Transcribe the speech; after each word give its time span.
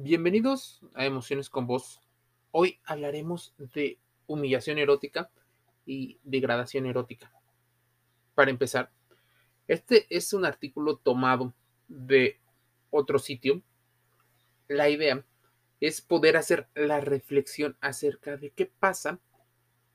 Bienvenidos 0.00 0.80
a 0.94 1.06
Emociones 1.06 1.50
con 1.50 1.66
Vos. 1.66 2.00
Hoy 2.52 2.78
hablaremos 2.84 3.52
de 3.58 3.98
humillación 4.28 4.78
erótica 4.78 5.28
y 5.84 6.20
degradación 6.22 6.86
erótica. 6.86 7.32
Para 8.36 8.52
empezar, 8.52 8.92
este 9.66 10.06
es 10.08 10.32
un 10.32 10.44
artículo 10.44 10.98
tomado 10.98 11.52
de 11.88 12.38
otro 12.90 13.18
sitio. 13.18 13.60
La 14.68 14.88
idea 14.88 15.24
es 15.80 16.00
poder 16.00 16.36
hacer 16.36 16.68
la 16.76 17.00
reflexión 17.00 17.76
acerca 17.80 18.36
de 18.36 18.50
qué 18.50 18.66
pasa 18.66 19.18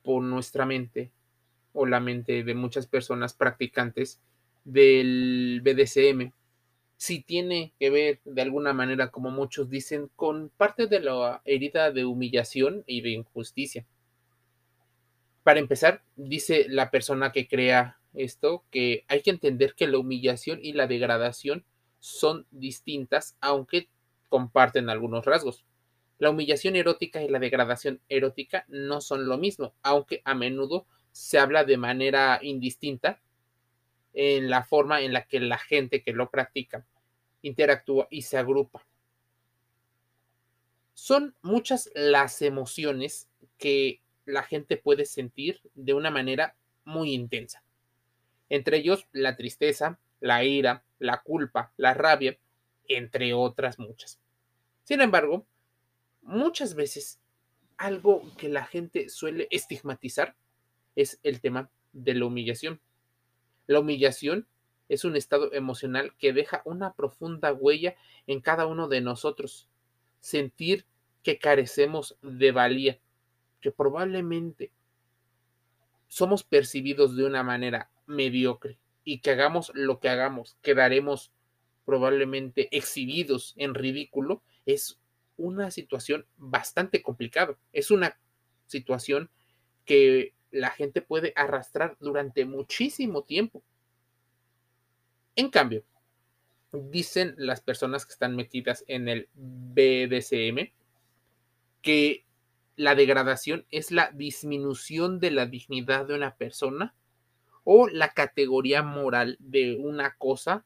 por 0.03 0.21
nuestra 0.21 0.65
mente 0.65 1.13
o 1.71 1.85
la 1.85 2.01
mente 2.01 2.43
de 2.43 2.53
muchas 2.53 2.87
personas 2.87 3.33
practicantes 3.33 4.19
del 4.65 5.61
BDSM 5.63 6.33
si 7.03 7.19
tiene 7.19 7.73
que 7.77 7.89
ver 7.89 8.21
de 8.23 8.41
alguna 8.41 8.71
manera, 8.71 9.11
como 9.11 9.29
muchos 9.29 9.69
dicen, 9.69 10.09
con 10.15 10.47
parte 10.55 10.87
de 10.87 11.01
la 11.01 11.41
herida 11.43 11.91
de 11.91 12.05
humillación 12.05 12.85
y 12.87 13.01
de 13.01 13.09
injusticia. 13.09 13.85
Para 15.43 15.59
empezar, 15.59 16.01
dice 16.15 16.65
la 16.69 16.91
persona 16.91 17.33
que 17.33 17.45
crea 17.45 17.99
esto 18.13 18.63
que 18.71 19.03
hay 19.09 19.21
que 19.21 19.31
entender 19.31 19.75
que 19.75 19.85
la 19.85 19.97
humillación 19.97 20.59
y 20.63 20.71
la 20.71 20.87
degradación 20.87 21.65
son 21.99 22.47
distintas, 22.51 23.35
aunque 23.41 23.89
comparten 24.29 24.89
algunos 24.89 25.25
rasgos. 25.25 25.65
La 26.19 26.29
humillación 26.29 26.77
erótica 26.77 27.21
y 27.21 27.27
la 27.27 27.39
degradación 27.39 27.99
erótica 28.07 28.63
no 28.69 29.01
son 29.01 29.27
lo 29.27 29.37
mismo, 29.37 29.75
aunque 29.83 30.21
a 30.23 30.35
menudo 30.35 30.87
se 31.11 31.37
habla 31.37 31.65
de 31.65 31.75
manera 31.75 32.39
indistinta 32.41 33.21
en 34.13 34.49
la 34.49 34.63
forma 34.63 35.01
en 35.01 35.11
la 35.11 35.25
que 35.25 35.41
la 35.41 35.57
gente 35.57 36.01
que 36.01 36.13
lo 36.13 36.29
practica 36.29 36.85
interactúa 37.43 38.07
y 38.09 38.23
se 38.23 38.37
agrupa. 38.37 38.83
Son 40.95 41.35
muchas 41.41 41.91
las 41.93 42.41
emociones 42.41 43.29
que 43.59 44.01
la 44.25 44.41
gente 44.43 44.77
puede 44.77 45.05
sentir 45.05 45.61
de 45.75 45.93
una 45.93 46.09
manera 46.09 46.55
muy 46.85 47.13
intensa. 47.13 47.63
Entre 48.49 48.77
ellos 48.77 49.07
la 49.11 49.35
tristeza, 49.35 49.99
la 50.19 50.43
ira, 50.43 50.83
la 50.99 51.21
culpa, 51.21 51.73
la 51.77 51.93
rabia, 51.93 52.37
entre 52.87 53.33
otras 53.33 53.79
muchas. 53.79 54.19
Sin 54.83 55.01
embargo, 55.01 55.45
muchas 56.21 56.75
veces 56.75 57.19
algo 57.77 58.23
que 58.37 58.49
la 58.49 58.65
gente 58.65 59.09
suele 59.09 59.47
estigmatizar 59.51 60.35
es 60.95 61.19
el 61.23 61.41
tema 61.41 61.69
de 61.91 62.13
la 62.13 62.25
humillación. 62.25 62.79
La 63.67 63.79
humillación 63.79 64.47
es 64.93 65.05
un 65.05 65.15
estado 65.15 65.53
emocional 65.53 66.13
que 66.17 66.33
deja 66.33 66.61
una 66.65 66.93
profunda 66.93 67.53
huella 67.53 67.95
en 68.27 68.41
cada 68.41 68.65
uno 68.65 68.87
de 68.87 69.01
nosotros. 69.01 69.67
Sentir 70.19 70.85
que 71.23 71.39
carecemos 71.39 72.17
de 72.21 72.51
valía, 72.51 72.99
que 73.61 73.71
probablemente 73.71 74.71
somos 76.07 76.43
percibidos 76.43 77.15
de 77.15 77.25
una 77.25 77.43
manera 77.43 77.89
mediocre 78.05 78.77
y 79.03 79.19
que 79.19 79.31
hagamos 79.31 79.71
lo 79.73 79.99
que 79.99 80.09
hagamos, 80.09 80.57
quedaremos 80.61 81.31
probablemente 81.85 82.69
exhibidos 82.75 83.53
en 83.57 83.73
ridículo, 83.73 84.41
es 84.65 84.99
una 85.37 85.71
situación 85.71 86.25
bastante 86.37 87.01
complicada. 87.01 87.57
Es 87.73 87.91
una 87.91 88.17
situación 88.67 89.29
que 89.85 90.33
la 90.51 90.69
gente 90.69 91.01
puede 91.01 91.33
arrastrar 91.35 91.97
durante 91.99 92.45
muchísimo 92.45 93.23
tiempo. 93.23 93.63
En 95.35 95.49
cambio, 95.49 95.83
dicen 96.71 97.35
las 97.37 97.61
personas 97.61 98.05
que 98.05 98.13
están 98.13 98.35
metidas 98.35 98.83
en 98.87 99.07
el 99.07 99.29
BDSM 99.33 100.71
que 101.81 102.25
la 102.75 102.95
degradación 102.95 103.65
es 103.69 103.91
la 103.91 104.09
disminución 104.11 105.19
de 105.19 105.31
la 105.31 105.45
dignidad 105.45 106.07
de 106.07 106.15
una 106.15 106.35
persona 106.35 106.95
o 107.63 107.87
la 107.87 108.09
categoría 108.13 108.81
moral 108.81 109.37
de 109.39 109.77
una 109.77 110.15
cosa, 110.17 110.65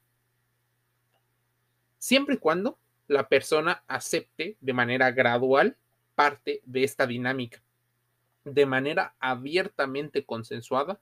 siempre 1.98 2.36
y 2.36 2.38
cuando 2.38 2.80
la 3.08 3.28
persona 3.28 3.84
acepte 3.88 4.58
de 4.62 4.74
manera 4.74 5.12
gradual 5.12 5.78
parte 6.16 6.62
de 6.66 6.84
esta 6.84 7.06
dinámica, 7.06 7.62
de 8.44 8.66
manera 8.66 9.16
abiertamente 9.20 10.26
consensuada 10.26 11.00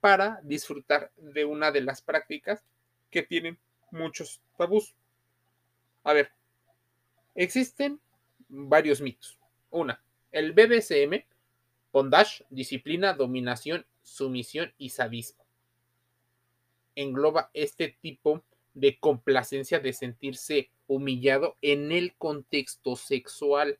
para 0.00 0.40
disfrutar 0.42 1.12
de 1.16 1.44
una 1.44 1.70
de 1.70 1.82
las 1.82 2.02
prácticas 2.02 2.64
que 3.10 3.22
tienen 3.22 3.58
muchos 3.90 4.40
tabús. 4.56 4.94
A 6.04 6.12
ver, 6.12 6.32
existen 7.34 8.00
varios 8.48 9.00
mitos. 9.00 9.38
Una, 9.70 10.02
el 10.32 10.52
BDSM, 10.52 11.24
bondage, 11.92 12.44
disciplina, 12.50 13.14
dominación, 13.14 13.86
sumisión 14.02 14.72
y 14.78 14.90
sadismo. 14.90 15.44
Engloba 16.94 17.50
este 17.54 17.96
tipo 18.00 18.42
de 18.74 18.98
complacencia 18.98 19.80
de 19.80 19.92
sentirse 19.92 20.70
humillado 20.86 21.56
en 21.62 21.92
el 21.92 22.14
contexto 22.14 22.96
sexual. 22.96 23.78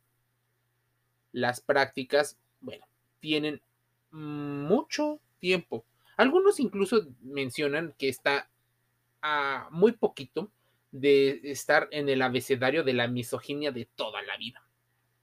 Las 1.32 1.60
prácticas, 1.60 2.38
bueno, 2.60 2.86
tienen 3.20 3.60
mucho 4.10 5.20
tiempo. 5.38 5.84
Algunos 6.16 6.60
incluso 6.60 7.06
mencionan 7.22 7.94
que 7.98 8.08
está 8.08 8.50
a 9.22 9.68
muy 9.70 9.92
poquito 9.92 10.50
de 10.92 11.40
estar 11.44 11.88
en 11.92 12.08
el 12.08 12.22
abecedario 12.22 12.82
de 12.82 12.94
la 12.94 13.08
misoginia 13.08 13.70
de 13.70 13.86
toda 13.94 14.22
la 14.22 14.36
vida, 14.36 14.62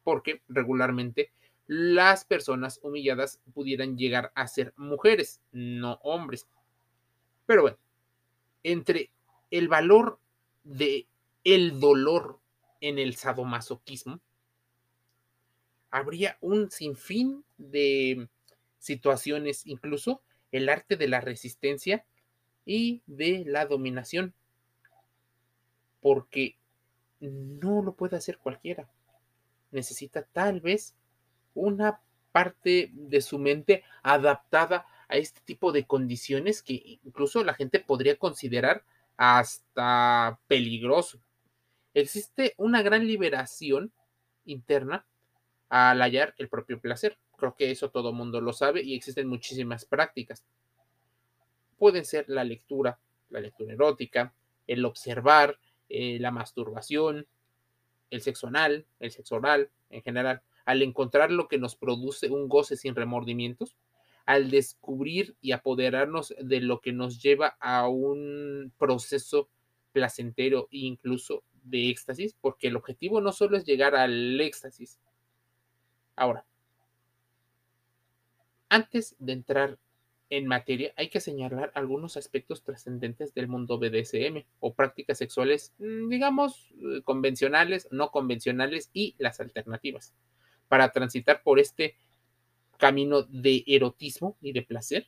porque 0.03 0.41
regularmente 0.47 1.31
las 1.67 2.23
personas 2.23 2.79
humilladas 2.81 3.41
pudieran 3.53 3.97
llegar 3.97 4.31
a 4.35 4.47
ser 4.47 4.73
mujeres, 4.77 5.41
no 5.51 5.99
hombres. 6.03 6.47
Pero 7.45 7.63
bueno, 7.63 7.77
entre 8.63 9.11
el 9.51 9.67
valor 9.67 10.19
de 10.63 11.07
el 11.43 11.79
dolor 11.79 12.39
en 12.81 12.99
el 12.99 13.15
sadomasoquismo, 13.15 14.19
habría 15.89 16.37
un 16.41 16.69
sinfín 16.71 17.43
de 17.57 18.27
situaciones, 18.79 19.65
incluso 19.65 20.21
el 20.51 20.69
arte 20.69 20.95
de 20.95 21.07
la 21.07 21.21
resistencia 21.21 22.05
y 22.67 23.01
de 23.07 23.45
la 23.47 23.65
dominación, 23.65 24.33
porque 26.01 26.57
no 27.21 27.81
lo 27.81 27.93
puede 27.93 28.17
hacer 28.17 28.37
cualquiera. 28.37 28.89
Necesita 29.71 30.23
tal 30.23 30.59
vez 30.59 30.93
una 31.55 32.01
parte 32.33 32.91
de 32.93 33.21
su 33.21 33.39
mente 33.39 33.83
adaptada 34.03 34.85
a 35.07 35.15
este 35.15 35.39
tipo 35.45 35.71
de 35.71 35.85
condiciones 35.85 36.61
que 36.61 36.99
incluso 37.05 37.41
la 37.45 37.53
gente 37.53 37.79
podría 37.79 38.17
considerar 38.17 38.83
hasta 39.15 40.37
peligroso. 40.47 41.19
Existe 41.93 42.53
una 42.57 42.81
gran 42.81 43.07
liberación 43.07 43.93
interna 44.43 45.05
al 45.69 46.01
hallar 46.01 46.35
el 46.37 46.49
propio 46.49 46.81
placer. 46.81 47.17
Creo 47.37 47.55
que 47.55 47.71
eso 47.71 47.91
todo 47.91 48.11
mundo 48.11 48.41
lo 48.41 48.51
sabe 48.51 48.83
y 48.83 48.93
existen 48.93 49.27
muchísimas 49.27 49.85
prácticas 49.85 50.43
pueden 51.77 52.05
ser 52.05 52.25
la 52.27 52.43
lectura, 52.43 52.99
la 53.29 53.39
lectura 53.39 53.73
erótica, 53.73 54.33
el 54.67 54.85
observar, 54.85 55.59
eh, 55.89 56.17
la 56.19 56.31
masturbación, 56.31 57.27
el 58.09 58.21
sexo 58.21 58.47
anal, 58.47 58.85
el 58.99 59.11
sexo 59.11 59.35
oral 59.35 59.69
en 59.89 60.01
general, 60.01 60.41
al 60.65 60.81
encontrar 60.81 61.31
lo 61.31 61.47
que 61.47 61.57
nos 61.57 61.75
produce 61.75 62.29
un 62.29 62.49
goce 62.49 62.75
sin 62.75 62.95
remordimientos, 62.95 63.77
al 64.25 64.51
descubrir 64.51 65.37
y 65.39 65.53
apoderarnos 65.53 66.33
de 66.39 66.59
lo 66.59 66.81
que 66.81 66.91
nos 66.91 67.21
lleva 67.21 67.55
a 67.61 67.87
un 67.87 68.73
proceso 68.77 69.49
placentero 69.93 70.67
e 70.71 70.79
incluso 70.79 71.43
de 71.63 71.89
éxtasis, 71.89 72.35
porque 72.41 72.67
el 72.67 72.75
objetivo 72.75 73.21
no 73.21 73.31
solo 73.31 73.55
es 73.55 73.63
llegar 73.63 73.95
al 73.95 74.39
éxtasis. 74.41 74.99
Ahora, 76.15 76.45
antes 78.69 79.15
de 79.19 79.33
entrar 79.33 79.79
en 80.29 80.45
materia, 80.45 80.93
hay 80.97 81.09
que 81.09 81.21
señalar 81.21 81.71
algunos 81.73 82.17
aspectos 82.17 82.63
trascendentes 82.63 83.33
del 83.33 83.47
mundo 83.47 83.79
BDSM 83.79 84.45
o 84.59 84.73
prácticas 84.73 85.17
sexuales, 85.17 85.73
mm, 85.79 86.09
digamos, 86.09 86.69
eh, 86.81 87.01
convencionales, 87.03 87.87
no 87.91 88.11
convencionales 88.11 88.89
y 88.93 89.15
las 89.19 89.39
alternativas, 89.39 90.13
para 90.67 90.91
transitar 90.91 91.43
por 91.43 91.59
este 91.59 91.95
camino 92.77 93.23
de 93.23 93.63
erotismo 93.67 94.37
y 94.41 94.51
de 94.51 94.63
placer, 94.63 95.07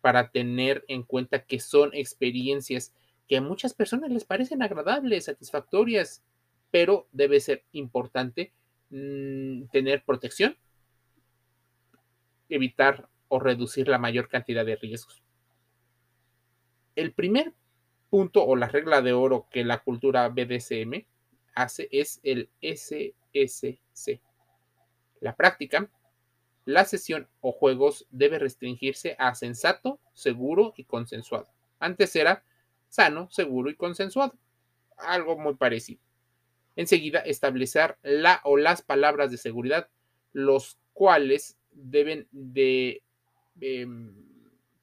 para 0.00 0.30
tener 0.30 0.84
en 0.88 1.02
cuenta 1.02 1.44
que 1.44 1.60
son 1.60 1.90
experiencias 1.92 2.94
que 3.28 3.36
a 3.36 3.42
muchas 3.42 3.74
personas 3.74 4.10
les 4.10 4.24
parecen 4.24 4.62
agradables, 4.62 5.24
satisfactorias, 5.24 6.22
pero 6.70 7.08
debe 7.12 7.40
ser 7.40 7.64
importante 7.72 8.52
mm, 8.90 9.64
tener 9.72 10.02
protección, 10.04 10.56
evitar 12.48 13.08
o 13.28 13.40
reducir 13.40 13.88
la 13.88 13.98
mayor 13.98 14.28
cantidad 14.28 14.64
de 14.64 14.76
riesgos. 14.76 15.22
El 16.94 17.12
primer 17.12 17.52
punto 18.10 18.44
o 18.44 18.56
la 18.56 18.68
regla 18.68 19.02
de 19.02 19.12
oro 19.12 19.46
que 19.50 19.64
la 19.64 19.82
cultura 19.82 20.28
BDSM 20.28 21.04
hace 21.54 21.88
es 21.90 22.20
el 22.22 22.50
SSC. 22.60 24.20
La 25.20 25.34
práctica, 25.34 25.90
la 26.64 26.84
sesión 26.84 27.28
o 27.40 27.52
juegos 27.52 28.06
debe 28.10 28.38
restringirse 28.38 29.16
a 29.18 29.34
sensato, 29.34 30.00
seguro 30.14 30.74
y 30.76 30.84
consensuado. 30.84 31.48
Antes 31.78 32.14
era 32.16 32.44
sano, 32.88 33.28
seguro 33.30 33.70
y 33.70 33.74
consensuado. 33.74 34.34
Algo 34.96 35.38
muy 35.38 35.54
parecido. 35.54 36.00
Enseguida, 36.74 37.20
establecer 37.20 37.98
la 38.02 38.40
o 38.44 38.56
las 38.56 38.82
palabras 38.82 39.30
de 39.30 39.38
seguridad, 39.38 39.88
los 40.32 40.78
cuales 40.92 41.58
deben 41.72 42.28
de 42.32 43.02
em, 43.60 44.12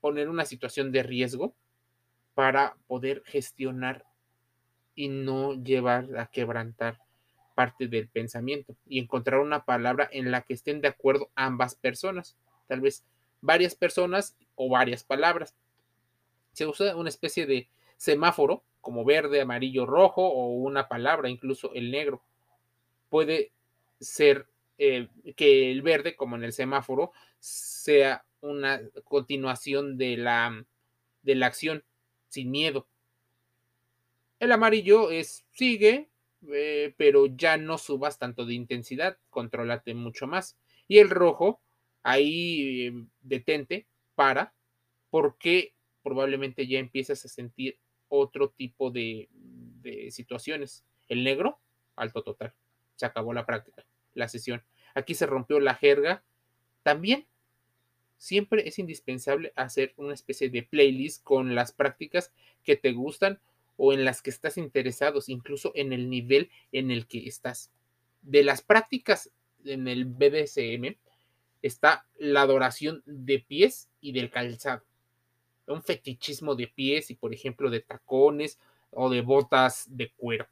poner 0.01 0.29
una 0.29 0.45
situación 0.45 0.91
de 0.91 1.03
riesgo 1.03 1.55
para 2.33 2.75
poder 2.87 3.23
gestionar 3.25 4.05
y 4.95 5.07
no 5.07 5.53
llevar 5.53 6.17
a 6.17 6.27
quebrantar 6.27 6.99
parte 7.55 7.87
del 7.87 8.07
pensamiento 8.07 8.75
y 8.85 8.99
encontrar 8.99 9.39
una 9.39 9.65
palabra 9.65 10.09
en 10.11 10.31
la 10.31 10.41
que 10.41 10.53
estén 10.53 10.81
de 10.81 10.87
acuerdo 10.87 11.29
ambas 11.35 11.75
personas, 11.75 12.35
tal 12.67 12.81
vez 12.81 13.03
varias 13.41 13.75
personas 13.75 14.35
o 14.55 14.69
varias 14.69 15.03
palabras. 15.03 15.55
Se 16.53 16.65
usa 16.65 16.95
una 16.95 17.09
especie 17.09 17.45
de 17.45 17.69
semáforo 17.97 18.63
como 18.81 19.05
verde, 19.05 19.41
amarillo, 19.41 19.85
rojo 19.85 20.27
o 20.27 20.47
una 20.55 20.87
palabra, 20.87 21.29
incluso 21.29 21.73
el 21.73 21.91
negro. 21.91 22.21
Puede 23.09 23.51
ser 23.99 24.47
eh, 24.77 25.07
que 25.35 25.71
el 25.71 25.81
verde, 25.81 26.15
como 26.15 26.35
en 26.35 26.43
el 26.43 26.53
semáforo, 26.53 27.11
sea 27.39 28.25
una 28.44 28.81
continuación 29.06 29.98
de 29.98 30.18
la, 30.18 30.66
de 31.22 31.36
la 31.36 31.48
acción 31.48 31.84
sin 32.28 32.51
miedo. 32.51 32.88
El 34.40 34.51
amarillo 34.51 35.12
es 35.12 35.45
sigue, 35.51 36.10
eh, 36.51 36.94
pero 36.98 37.28
ya 37.28 37.57
no 37.57 37.78
subas 37.78 38.19
tanto 38.19 38.45
de 38.45 38.54
intensidad, 38.54 39.18
contrólate 39.30 39.94
mucho 39.94 40.28
más. 40.28 40.57
Y 40.88 41.00
el 41.00 41.10
rojo, 41.10 41.62
ahí 42.04 42.88
em, 42.88 43.07
detente, 43.22 43.88
para, 44.16 44.54
porque 45.10 45.74
probablemente 46.04 46.68
ya 46.68 46.80
empiezas 46.80 47.24
a 47.24 47.30
sentir 47.30 47.80
otro 48.10 48.50
tipo 48.50 48.92
de, 48.92 49.30
de 49.81 50.12
situaciones. 50.12 50.84
El 51.07 51.24
negro, 51.24 51.60
alto 51.95 52.24
total. 52.24 52.54
Se 52.95 53.06
acabó 53.06 53.34
la 53.34 53.45
práctica, 53.45 53.86
la 54.13 54.28
sesión. 54.28 54.63
Aquí 54.94 55.16
se 55.16 55.25
rompió 55.25 55.60
la 55.60 55.75
jerga. 55.75 56.24
También 56.84 57.25
siempre 58.23 58.65
es 58.69 58.79
indispensable 58.79 59.51
hacer 59.57 59.93
una 59.97 60.13
especie 60.13 60.49
de 60.49 60.63
playlist 60.63 61.21
con 61.25 61.55
las 61.55 61.73
prácticas 61.73 62.31
que 62.63 62.77
te 62.77 62.93
gustan 62.93 63.41
o 63.75 63.91
en 63.91 64.05
las 64.05 64.21
que 64.21 64.29
estás 64.29 64.57
interesados, 64.57 65.27
incluso 65.27 65.73
en 65.75 65.91
el 65.91 66.09
nivel 66.09 66.49
en 66.71 66.89
el 66.89 67.05
que 67.05 67.27
estás. 67.27 67.69
De 68.21 68.41
las 68.41 68.61
prácticas 68.61 69.29
en 69.65 69.89
el 69.89 70.05
BDSM 70.05 70.95
está 71.61 72.05
la 72.17 72.43
adoración 72.43 73.03
de 73.05 73.39
pies 73.39 73.89
y 73.99 74.13
del 74.13 74.31
calzado. 74.31 74.85
Un 75.67 75.83
fetichismo 75.83 76.55
de 76.55 76.69
pies 76.69 77.11
y, 77.11 77.15
por 77.15 77.33
ejemplo, 77.33 77.69
de 77.69 77.81
tacones 77.81 78.57
o 78.89 79.09
de 79.09 79.19
botas 79.19 79.85
de 79.89 80.13
cuero. 80.13 80.47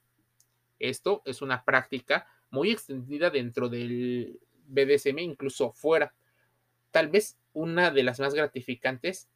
Esto 0.77 1.21
es 1.23 1.41
una 1.41 1.63
práctica 1.63 2.27
muy 2.49 2.71
extendida 2.71 3.29
dentro 3.29 3.69
del 3.69 4.41
BDSM, 4.67 5.19
incluso 5.19 5.71
fuera. 5.71 6.13
Tal 6.91 7.07
vez 7.07 7.37
una 7.53 7.91
de 7.91 8.03
las 8.03 8.19
más 8.19 8.33
gratificantes 8.33 9.27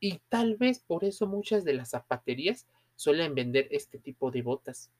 y 0.00 0.20
tal 0.28 0.56
vez 0.56 0.80
por 0.80 1.04
eso 1.04 1.26
muchas 1.26 1.64
de 1.64 1.74
las 1.74 1.90
zapaterías 1.90 2.66
suelen 2.96 3.34
vender 3.34 3.68
este 3.70 3.98
tipo 3.98 4.30
de 4.30 4.42
botas. 4.42 4.90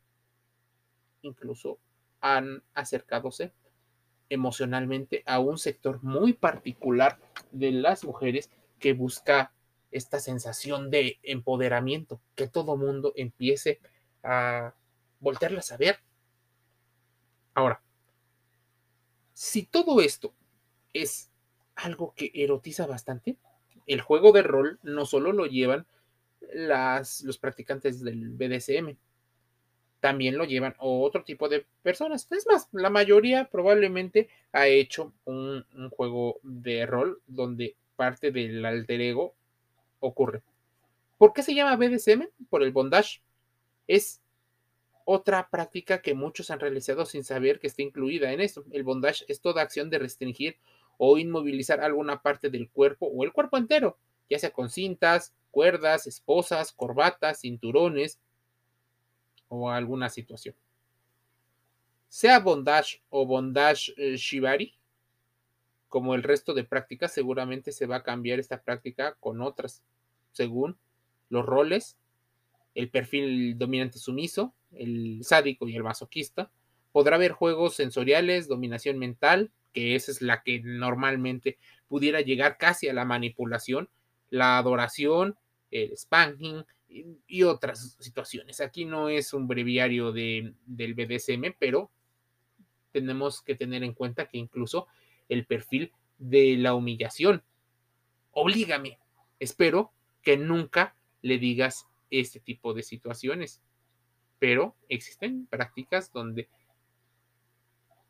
Incluso 1.22 1.78
han 2.20 2.62
acercadose 2.74 3.52
emocionalmente 4.28 5.22
a 5.26 5.38
un 5.38 5.58
sector 5.58 6.02
muy 6.02 6.32
particular 6.32 7.18
de 7.52 7.72
las 7.72 8.04
mujeres 8.04 8.50
que 8.78 8.92
busca 8.92 9.52
esta 9.90 10.20
sensación 10.20 10.90
de 10.90 11.18
empoderamiento, 11.22 12.20
que 12.34 12.46
todo 12.46 12.76
mundo 12.76 13.12
empiece 13.16 13.80
a 14.22 14.74
voltearlas 15.20 15.72
a 15.72 15.76
ver. 15.76 16.00
Ahora, 17.54 17.80
si 19.32 19.64
todo 19.64 20.00
esto 20.00 20.34
es 20.92 21.30
algo 21.78 22.12
que 22.14 22.30
erotiza 22.34 22.86
bastante. 22.86 23.36
El 23.86 24.00
juego 24.00 24.32
de 24.32 24.42
rol 24.42 24.78
no 24.82 25.06
solo 25.06 25.32
lo 25.32 25.46
llevan 25.46 25.86
las, 26.52 27.22
los 27.22 27.38
practicantes 27.38 28.02
del 28.02 28.30
BDSM, 28.30 28.96
también 30.00 30.38
lo 30.38 30.44
llevan 30.44 30.74
otro 30.78 31.24
tipo 31.24 31.48
de 31.48 31.66
personas. 31.82 32.28
Es 32.30 32.46
más, 32.46 32.68
la 32.72 32.90
mayoría 32.90 33.48
probablemente 33.50 34.28
ha 34.52 34.66
hecho 34.66 35.12
un, 35.24 35.64
un 35.74 35.90
juego 35.90 36.38
de 36.42 36.86
rol 36.86 37.20
donde 37.26 37.76
parte 37.96 38.30
del 38.30 38.64
alter 38.64 39.00
ego 39.00 39.34
ocurre. 40.00 40.42
¿Por 41.16 41.32
qué 41.32 41.42
se 41.42 41.54
llama 41.54 41.76
BDSM? 41.76 42.28
Por 42.48 42.62
el 42.62 42.70
bondage. 42.70 43.22
Es 43.88 44.20
otra 45.04 45.48
práctica 45.48 46.00
que 46.00 46.14
muchos 46.14 46.50
han 46.50 46.60
realizado 46.60 47.06
sin 47.06 47.24
saber 47.24 47.58
que 47.58 47.66
está 47.66 47.82
incluida 47.82 48.32
en 48.32 48.40
esto. 48.40 48.64
El 48.70 48.84
bondage 48.84 49.24
es 49.26 49.40
toda 49.40 49.62
acción 49.62 49.90
de 49.90 49.98
restringir 49.98 50.58
o 50.98 51.16
inmovilizar 51.16 51.80
alguna 51.80 52.20
parte 52.20 52.50
del 52.50 52.68
cuerpo 52.68 53.06
o 53.06 53.24
el 53.24 53.32
cuerpo 53.32 53.56
entero, 53.56 53.96
ya 54.28 54.38
sea 54.38 54.50
con 54.50 54.68
cintas, 54.68 55.32
cuerdas, 55.50 56.06
esposas, 56.06 56.72
corbatas, 56.72 57.40
cinturones 57.40 58.20
o 59.48 59.70
alguna 59.70 60.10
situación. 60.10 60.54
Sea 62.08 62.40
bondage 62.40 63.02
o 63.10 63.26
bondage 63.26 63.92
eh, 63.96 64.16
shibari, 64.16 64.74
como 65.88 66.14
el 66.14 66.22
resto 66.22 66.52
de 66.52 66.64
prácticas, 66.64 67.12
seguramente 67.12 67.72
se 67.72 67.86
va 67.86 67.96
a 67.96 68.02
cambiar 68.02 68.38
esta 68.38 68.62
práctica 68.62 69.16
con 69.20 69.40
otras, 69.40 69.82
según 70.32 70.78
los 71.30 71.46
roles, 71.46 71.96
el 72.74 72.90
perfil 72.90 73.56
dominante 73.58 73.98
sumiso, 73.98 74.54
el 74.72 75.20
sádico 75.22 75.68
y 75.68 75.76
el 75.76 75.82
masoquista. 75.82 76.50
Podrá 76.92 77.16
haber 77.16 77.32
juegos 77.32 77.74
sensoriales, 77.74 78.48
dominación 78.48 78.98
mental, 78.98 79.50
que 79.72 79.94
esa 79.94 80.10
es 80.10 80.22
la 80.22 80.42
que 80.42 80.60
normalmente 80.62 81.58
pudiera 81.88 82.20
llegar 82.20 82.58
casi 82.58 82.88
a 82.88 82.92
la 82.92 83.04
manipulación, 83.04 83.88
la 84.30 84.58
adoración, 84.58 85.36
el 85.70 85.96
spanking 85.96 86.64
y, 86.88 87.42
otras 87.42 87.96
situaciones. 87.98 88.60
Aquí 88.60 88.84
no 88.84 89.08
es 89.08 89.32
un 89.34 89.46
breviario 89.46 90.12
de, 90.12 90.54
del 90.66 90.94
BDSM, 90.94 91.54
pero 91.58 91.90
tenemos 92.92 93.42
que 93.42 93.54
tener 93.54 93.82
en 93.84 93.92
cuenta 93.92 94.26
que 94.26 94.38
incluso 94.38 94.86
el 95.28 95.44
perfil 95.46 95.92
de 96.18 96.56
la 96.56 96.74
humillación. 96.74 97.42
Oblígame. 98.32 98.98
Espero 99.38 99.92
que 100.22 100.36
nunca 100.36 100.96
le 101.22 101.38
digas 101.38 101.86
este 102.10 102.40
tipo 102.40 102.74
de 102.74 102.82
situaciones. 102.82 103.62
Pero 104.38 104.76
existen 104.88 105.46
prácticas 105.46 106.12
donde 106.12 106.48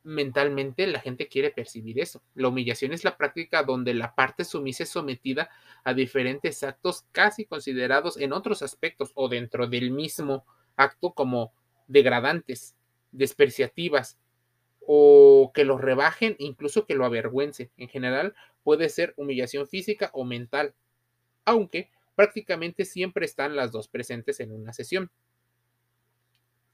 mentalmente 0.02 0.86
la 0.86 1.00
gente 1.00 1.28
quiere 1.28 1.50
percibir 1.50 2.00
eso. 2.00 2.22
La 2.34 2.48
humillación 2.48 2.92
es 2.92 3.04
la 3.04 3.16
práctica 3.16 3.62
donde 3.62 3.94
la 3.94 4.14
parte 4.14 4.44
sumisa 4.44 4.84
es 4.84 4.88
sometida 4.90 5.50
a 5.84 5.94
diferentes 5.94 6.62
actos 6.62 7.04
casi 7.12 7.44
considerados 7.44 8.16
en 8.16 8.32
otros 8.32 8.62
aspectos 8.62 9.12
o 9.14 9.28
dentro 9.28 9.66
del 9.66 9.90
mismo 9.90 10.46
acto 10.76 11.12
como 11.12 11.52
degradantes, 11.86 12.76
despreciativas 13.12 14.18
o 14.86 15.50
que 15.52 15.64
lo 15.64 15.76
rebajen, 15.76 16.36
incluso 16.38 16.86
que 16.86 16.94
lo 16.94 17.04
avergüencen. 17.04 17.70
En 17.76 17.88
general 17.88 18.34
puede 18.62 18.88
ser 18.88 19.12
humillación 19.16 19.66
física 19.66 20.10
o 20.14 20.24
mental, 20.24 20.74
aunque 21.44 21.90
prácticamente 22.14 22.84
siempre 22.84 23.26
están 23.26 23.54
las 23.54 23.72
dos 23.72 23.88
presentes 23.88 24.40
en 24.40 24.52
una 24.52 24.72
sesión. 24.72 25.10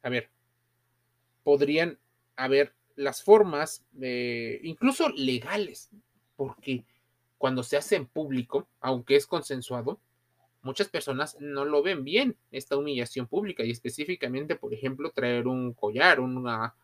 A 0.02 0.08
ver, 0.10 0.30
podrían 1.42 1.98
haber 2.36 2.74
las 2.96 3.22
formas, 3.22 3.84
incluso 4.62 5.08
legales, 5.10 5.90
porque 6.36 6.84
cuando 7.38 7.62
se 7.62 7.76
hace 7.76 7.96
en 7.96 8.06
público, 8.06 8.68
aunque 8.80 9.16
es 9.16 9.26
consensuado, 9.26 10.00
muchas 10.62 10.88
personas 10.88 11.36
no 11.40 11.64
lo 11.64 11.82
ven 11.82 12.04
bien, 12.04 12.36
esta 12.50 12.76
humillación 12.76 13.26
pública, 13.26 13.64
y 13.64 13.70
específicamente, 13.70 14.56
por 14.56 14.72
ejemplo, 14.72 15.10
traer 15.10 15.46
un 15.46 15.74
collar, 15.74 16.20
una 16.20 16.74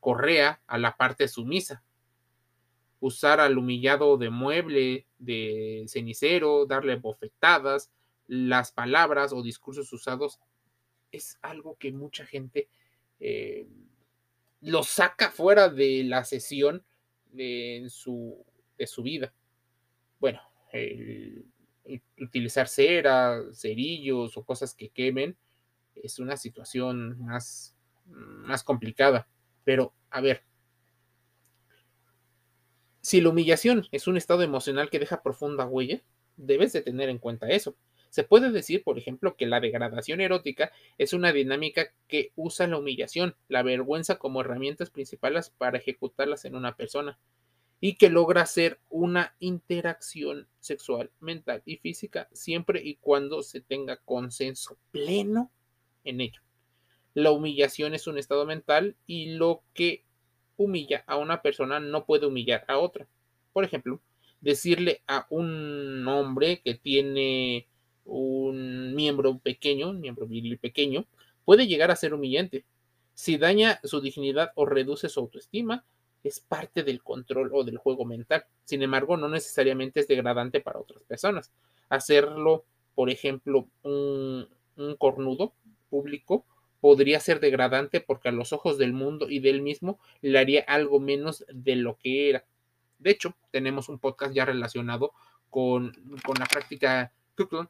correa 0.00 0.60
a 0.66 0.78
la 0.78 0.96
parte 0.96 1.28
sumisa, 1.28 1.82
usar 3.00 3.40
al 3.40 3.58
humillado 3.58 4.16
de 4.16 4.30
mueble, 4.30 5.06
de 5.18 5.84
cenicero, 5.88 6.66
darle 6.66 6.96
bofetadas, 6.96 7.90
las 8.26 8.72
palabras 8.72 9.32
o 9.32 9.42
discursos 9.42 9.92
usados, 9.92 10.40
es 11.12 11.38
algo 11.42 11.76
que 11.76 11.92
mucha 11.92 12.26
gente 12.26 12.68
eh, 13.20 13.66
lo 14.60 14.82
saca 14.82 15.30
fuera 15.30 15.68
de 15.68 16.04
la 16.04 16.24
sesión 16.24 16.84
de, 17.32 17.86
su, 17.88 18.44
de 18.76 18.86
su 18.86 19.02
vida. 19.02 19.32
Bueno, 20.18 20.40
utilizar 22.20 22.68
cera, 22.68 23.40
cerillos 23.52 24.36
o 24.36 24.44
cosas 24.44 24.74
que 24.74 24.90
quemen 24.90 25.36
es 25.94 26.18
una 26.18 26.36
situación 26.36 27.18
más 27.20 27.74
más 28.08 28.64
complicada. 28.64 29.28
Pero, 29.64 29.94
a 30.10 30.20
ver, 30.20 30.44
si 33.00 33.20
la 33.20 33.30
humillación 33.30 33.86
es 33.92 34.06
un 34.06 34.16
estado 34.16 34.42
emocional 34.42 34.90
que 34.90 34.98
deja 34.98 35.22
profunda 35.22 35.66
huella, 35.66 36.02
debes 36.36 36.72
de 36.72 36.82
tener 36.82 37.08
en 37.08 37.18
cuenta 37.18 37.48
eso. 37.48 37.76
Se 38.10 38.24
puede 38.24 38.50
decir, 38.50 38.82
por 38.82 38.98
ejemplo, 38.98 39.36
que 39.36 39.46
la 39.46 39.60
degradación 39.60 40.20
erótica 40.20 40.72
es 40.96 41.12
una 41.12 41.32
dinámica 41.32 41.92
que 42.06 42.32
usa 42.36 42.66
la 42.66 42.78
humillación, 42.78 43.36
la 43.48 43.62
vergüenza 43.62 44.18
como 44.18 44.40
herramientas 44.40 44.90
principales 44.90 45.50
para 45.50 45.78
ejecutarlas 45.78 46.44
en 46.44 46.54
una 46.54 46.76
persona 46.76 47.18
y 47.80 47.96
que 47.96 48.10
logra 48.10 48.42
hacer 48.42 48.80
una 48.88 49.34
interacción 49.38 50.48
sexual, 50.58 51.10
mental 51.20 51.62
y 51.64 51.76
física 51.76 52.28
siempre 52.32 52.82
y 52.82 52.96
cuando 52.96 53.42
se 53.42 53.60
tenga 53.60 53.98
consenso 53.98 54.78
pleno 54.90 55.50
en 56.04 56.20
ello. 56.20 56.40
La 57.14 57.30
humillación 57.30 57.94
es 57.94 58.06
un 58.06 58.18
estado 58.18 58.46
mental 58.46 58.96
y 59.06 59.34
lo 59.34 59.62
que 59.74 60.04
humilla 60.56 61.04
a 61.06 61.16
una 61.16 61.42
persona 61.42 61.80
no 61.80 62.04
puede 62.04 62.26
humillar 62.26 62.64
a 62.68 62.78
otra. 62.78 63.06
Por 63.52 63.64
ejemplo, 63.64 64.00
decirle 64.40 65.02
a 65.06 65.26
un 65.30 66.06
hombre 66.06 66.60
que 66.62 66.74
tiene 66.74 67.68
un 68.08 68.94
miembro 68.94 69.38
pequeño, 69.38 69.90
un 69.90 70.00
miembro 70.00 70.26
viril 70.26 70.58
pequeño, 70.58 71.06
puede 71.44 71.66
llegar 71.66 71.90
a 71.90 71.96
ser 71.96 72.14
humillante. 72.14 72.64
Si 73.14 73.36
daña 73.36 73.80
su 73.84 74.00
dignidad 74.00 74.50
o 74.54 74.66
reduce 74.66 75.08
su 75.08 75.20
autoestima, 75.20 75.84
es 76.24 76.40
parte 76.40 76.82
del 76.82 77.02
control 77.02 77.50
o 77.52 77.64
del 77.64 77.78
juego 77.78 78.04
mental. 78.04 78.44
Sin 78.64 78.82
embargo, 78.82 79.16
no 79.16 79.28
necesariamente 79.28 80.00
es 80.00 80.08
degradante 80.08 80.60
para 80.60 80.80
otras 80.80 81.02
personas. 81.04 81.52
Hacerlo, 81.88 82.64
por 82.94 83.10
ejemplo, 83.10 83.68
un, 83.82 84.48
un 84.76 84.96
cornudo 84.96 85.52
público 85.90 86.44
podría 86.80 87.20
ser 87.20 87.40
degradante 87.40 88.00
porque 88.00 88.28
a 88.28 88.32
los 88.32 88.52
ojos 88.52 88.78
del 88.78 88.92
mundo 88.92 89.28
y 89.28 89.40
del 89.40 89.62
mismo 89.62 89.98
le 90.20 90.38
haría 90.38 90.62
algo 90.62 91.00
menos 91.00 91.44
de 91.52 91.76
lo 91.76 91.96
que 91.98 92.30
era. 92.30 92.44
De 92.98 93.10
hecho, 93.10 93.34
tenemos 93.50 93.88
un 93.88 93.98
podcast 93.98 94.34
ya 94.34 94.44
relacionado 94.44 95.12
con, 95.50 95.92
con 96.24 96.36
la 96.38 96.46
práctica 96.46 97.12
Kuklon, 97.36 97.68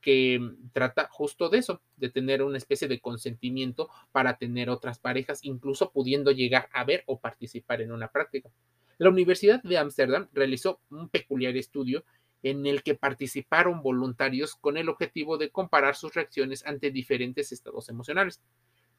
que 0.00 0.40
trata 0.72 1.08
justo 1.10 1.48
de 1.48 1.58
eso, 1.58 1.82
de 1.96 2.10
tener 2.10 2.42
una 2.42 2.58
especie 2.58 2.88
de 2.88 3.00
consentimiento 3.00 3.88
para 4.12 4.38
tener 4.38 4.70
otras 4.70 4.98
parejas, 4.98 5.40
incluso 5.42 5.92
pudiendo 5.92 6.30
llegar 6.30 6.68
a 6.72 6.84
ver 6.84 7.04
o 7.06 7.20
participar 7.20 7.82
en 7.82 7.92
una 7.92 8.08
práctica. 8.08 8.50
La 8.98 9.08
Universidad 9.08 9.62
de 9.62 9.78
Ámsterdam 9.78 10.28
realizó 10.32 10.80
un 10.90 11.08
peculiar 11.08 11.56
estudio 11.56 12.04
en 12.42 12.66
el 12.66 12.82
que 12.82 12.94
participaron 12.94 13.82
voluntarios 13.82 14.56
con 14.56 14.76
el 14.76 14.88
objetivo 14.88 15.38
de 15.38 15.50
comparar 15.50 15.96
sus 15.96 16.14
reacciones 16.14 16.64
ante 16.66 16.90
diferentes 16.90 17.52
estados 17.52 17.88
emocionales. 17.88 18.40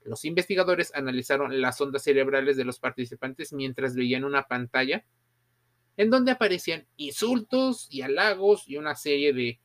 Los 0.03 0.25
investigadores 0.25 0.91
analizaron 0.95 1.61
las 1.61 1.79
ondas 1.81 2.03
cerebrales 2.03 2.57
de 2.57 2.65
los 2.65 2.79
participantes 2.79 3.53
mientras 3.53 3.95
veían 3.95 4.23
una 4.23 4.47
pantalla 4.47 5.05
en 5.97 6.09
donde 6.09 6.31
aparecían 6.31 6.87
insultos 6.97 7.87
y 7.91 8.01
halagos 8.01 8.67
y 8.67 8.77
una 8.77 8.95
serie 8.95 9.33
de 9.33 9.59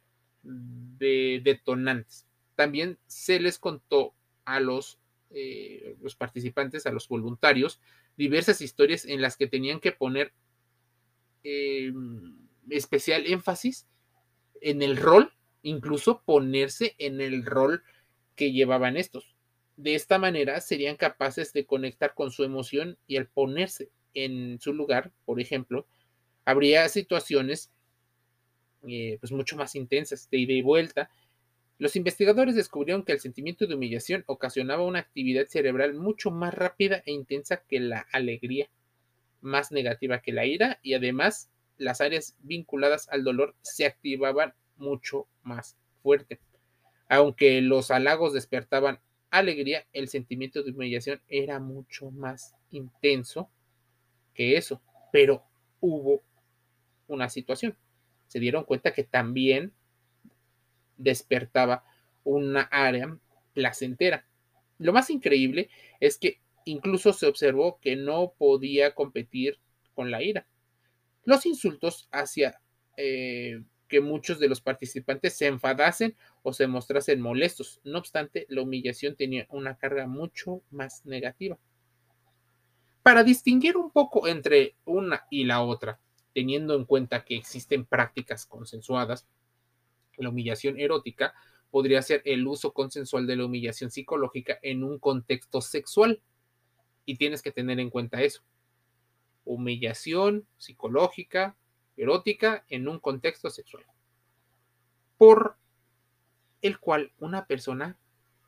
de 0.47 1.41
detonantes. 1.43 2.26
También 2.55 2.99
se 3.07 3.41
les 3.41 3.59
contó 3.59 4.15
a 4.45 4.61
los, 4.61 4.99
eh, 5.31 5.97
los 6.00 6.17
participantes, 6.17 6.87
a 6.87 6.93
los 6.93 7.09
voluntarios, 7.09 7.81
diversas 8.17 8.61
historias 8.61 9.05
en 9.05 9.21
las 9.21 9.37
que 9.37 9.47
tenían 9.47 9.81
que 9.81 9.93
poner 9.93 10.33
eh, 11.45 11.93
especial 12.71 13.26
énfasis 13.26 13.87
en 14.61 14.83
el 14.83 14.97
rol, 14.97 15.33
incluso 15.62 16.23
ponerse 16.23 16.95
en 16.99 17.21
el 17.21 17.45
rol 17.45 17.83
que 18.35 18.53
llevaban 18.53 18.97
estos. 18.97 19.37
De 19.76 19.95
esta 19.95 20.19
manera 20.19 20.61
serían 20.61 20.97
capaces 20.97 21.53
de 21.53 21.67
conectar 21.67 22.15
con 22.15 22.31
su 22.31 22.45
emoción 22.45 22.99
y 23.07 23.17
al 23.19 23.29
ponerse 23.29 23.91
en 24.15 24.59
su 24.61 24.73
lugar, 24.73 25.12
por 25.25 25.41
ejemplo, 25.41 25.87
habría 26.47 26.88
situaciones 26.88 27.71
eh, 28.87 29.18
pues 29.21 29.33
mucho 29.33 29.56
más 29.56 29.75
intensas, 29.75 30.28
de 30.30 30.38
ida 30.38 30.52
y 30.52 30.62
vuelta. 30.62 31.11
Los 31.78 31.97
investigadores 31.97 32.54
descubrieron 32.54 33.04
que 33.04 33.12
el 33.12 33.21
sentimiento 33.21 33.66
de 33.66 33.75
humillación 33.75 34.25
ocasionaba 34.26 34.85
una 34.85 35.00
actividad 35.00 35.47
cerebral 35.47 35.95
mucho 35.95 36.30
más 36.30 36.54
rápida 36.54 37.02
e 37.04 37.12
intensa 37.12 37.62
que 37.68 37.80
la 37.80 38.06
alegría, 38.12 38.68
más 39.42 39.73
negativa 39.73 40.21
que 40.21 40.33
la 40.33 40.47
ira 40.47 40.78
y 40.83 40.95
además 40.95 41.50
las 41.76 42.00
áreas 42.00 42.37
vinculadas 42.40 43.09
al 43.11 43.25
dolor 43.25 43.54
se 43.61 43.85
activaban 43.85 44.54
mucho 44.76 45.26
más 45.42 45.76
fuerte. 46.02 46.40
Aunque 47.09 47.61
los 47.61 47.90
halagos 47.90 48.33
despertaban 48.33 48.99
alegría, 49.30 49.87
el 49.92 50.09
sentimiento 50.09 50.62
de 50.62 50.71
humillación 50.71 51.21
era 51.28 51.61
mucho 51.61 52.11
más 52.11 52.54
intenso 52.71 53.50
que 54.35 54.56
eso. 54.56 54.80
Pero 55.12 55.45
hubo 55.80 56.23
una 57.06 57.28
situación 57.28 57.76
se 58.26 58.40
dieron 58.40 58.64
cuenta 58.64 58.92
que 58.92 59.04
también 59.04 59.73
despertaba 60.97 61.85
una 62.25 62.62
área 62.62 63.16
placentera. 63.52 64.26
Lo 64.78 64.92
más 64.92 65.11
increíble 65.11 65.71
es 66.00 66.18
que 66.18 66.40
incluso 66.64 67.12
se 67.12 67.26
observó 67.26 67.78
que 67.80 67.97
no 67.97 68.35
podía 68.37 68.95
competir 68.95 69.59
con 69.95 70.11
la 70.11 70.23
ira. 70.23 70.47
Los 71.25 71.47
insultos 71.47 72.09
hacia 72.12 72.61
eh, 72.97 73.62
que 73.88 74.00
muchos 74.00 74.38
de 74.38 74.49
los 74.49 74.61
participantes 74.61 75.37
se 75.37 75.47
enfadasen 75.47 76.16
o 76.42 76.52
se 76.52 76.66
mostrasen 76.66 77.21
molestos. 77.21 77.80
No 77.85 77.99
obstante, 77.99 78.47
la 78.49 78.62
humillación 78.62 79.16
tenía 79.16 79.47
una 79.50 79.76
carga 79.76 80.06
mucho 80.06 80.62
más 80.71 81.04
negativa. 81.06 81.59
Para 83.02 83.23
distinguir 83.23 83.76
un 83.76 83.90
poco 83.90 84.26
entre 84.26 84.75
una 84.85 85.26
y 85.30 85.45
la 85.45 85.62
otra, 85.62 86.00
teniendo 86.37 86.75
en 86.75 86.85
cuenta 86.85 87.25
que 87.25 87.35
existen 87.35 87.87
prácticas 87.87 88.45
consensuadas, 88.45 89.26
la 90.19 90.28
humillación 90.28 90.78
erótica 90.78 91.33
podría 91.71 92.02
ser 92.02 92.21
el 92.26 92.47
uso 92.47 92.75
consensual 92.75 93.26
de 93.26 93.37
la 93.37 93.47
humillación 93.47 93.90
psicológica 93.90 94.59
en 94.61 94.85
un 94.85 94.99
contexto 94.99 95.62
sexual. 95.62 96.21
Y 97.07 97.16
tienes 97.16 97.40
que 97.40 97.52
tener 97.52 97.81
en 97.81 97.88
cuenta 97.88 98.21
eso. 98.21 98.43
Humillación 99.47 100.47
psicológica, 100.59 101.57
erótica, 101.97 102.66
en 102.69 102.87
un 102.87 102.99
contexto 102.99 103.49
sexual. 103.49 103.87
Por 105.16 105.57
el 106.61 106.78
cual 106.78 107.14
una 107.19 107.47
persona 107.47 107.97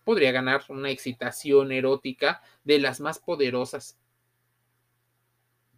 podría 0.04 0.30
ganar 0.30 0.62
una 0.68 0.90
excitación 0.90 1.72
erótica 1.72 2.42
de 2.64 2.80
las 2.80 3.00
más 3.00 3.18
poderosas. 3.18 3.96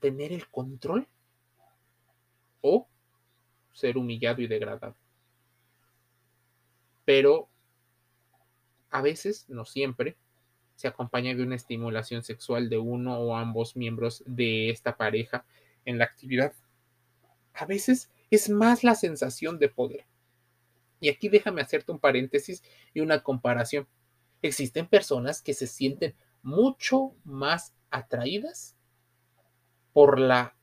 Tener 0.00 0.32
el 0.32 0.48
control 0.48 1.06
o 2.60 2.88
ser 3.72 3.96
humillado 3.96 4.42
y 4.42 4.46
degradado. 4.46 4.96
Pero 7.04 7.48
a 8.90 9.02
veces, 9.02 9.46
no 9.48 9.64
siempre, 9.64 10.16
se 10.74 10.88
acompaña 10.88 11.34
de 11.34 11.42
una 11.42 11.56
estimulación 11.56 12.22
sexual 12.22 12.68
de 12.68 12.78
uno 12.78 13.18
o 13.18 13.36
ambos 13.36 13.76
miembros 13.76 14.22
de 14.26 14.70
esta 14.70 14.96
pareja 14.96 15.44
en 15.84 15.98
la 15.98 16.04
actividad. 16.04 16.54
A 17.54 17.66
veces 17.66 18.10
es 18.30 18.48
más 18.48 18.82
la 18.82 18.94
sensación 18.94 19.58
de 19.58 19.68
poder. 19.68 20.06
Y 21.00 21.08
aquí 21.08 21.28
déjame 21.28 21.62
hacerte 21.62 21.92
un 21.92 21.98
paréntesis 21.98 22.62
y 22.94 23.00
una 23.00 23.22
comparación. 23.22 23.88
Existen 24.42 24.86
personas 24.86 25.42
que 25.42 25.54
se 25.54 25.66
sienten 25.66 26.14
mucho 26.42 27.14
más 27.24 27.74
atraídas 27.90 28.76
por 29.92 30.18
la 30.18 30.56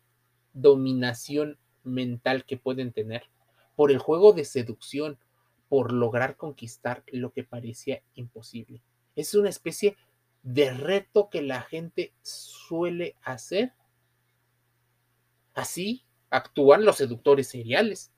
dominación 0.54 1.60
mental 1.88 2.46
que 2.46 2.58
pueden 2.58 2.92
tener, 2.92 3.24
por 3.76 3.92
el 3.92 3.98
juego 3.98 4.34
de 4.34 4.46
seducción, 4.46 5.18
por 5.70 5.92
lograr 5.92 6.38
conquistar 6.38 7.04
lo 7.08 7.32
que 7.32 7.44
parecía 7.44 8.02
imposible. 8.16 8.82
Es 9.16 9.34
una 9.36 9.50
especie 9.50 9.98
de 10.44 10.74
reto 10.74 11.30
que 11.30 11.42
la 11.42 11.62
gente 11.62 12.14
suele 12.22 13.16
hacer. 13.22 13.74
Así 15.54 16.04
actúan 16.30 16.86
los 16.86 16.98
seductores 16.98 17.48
seriales. 17.48 18.12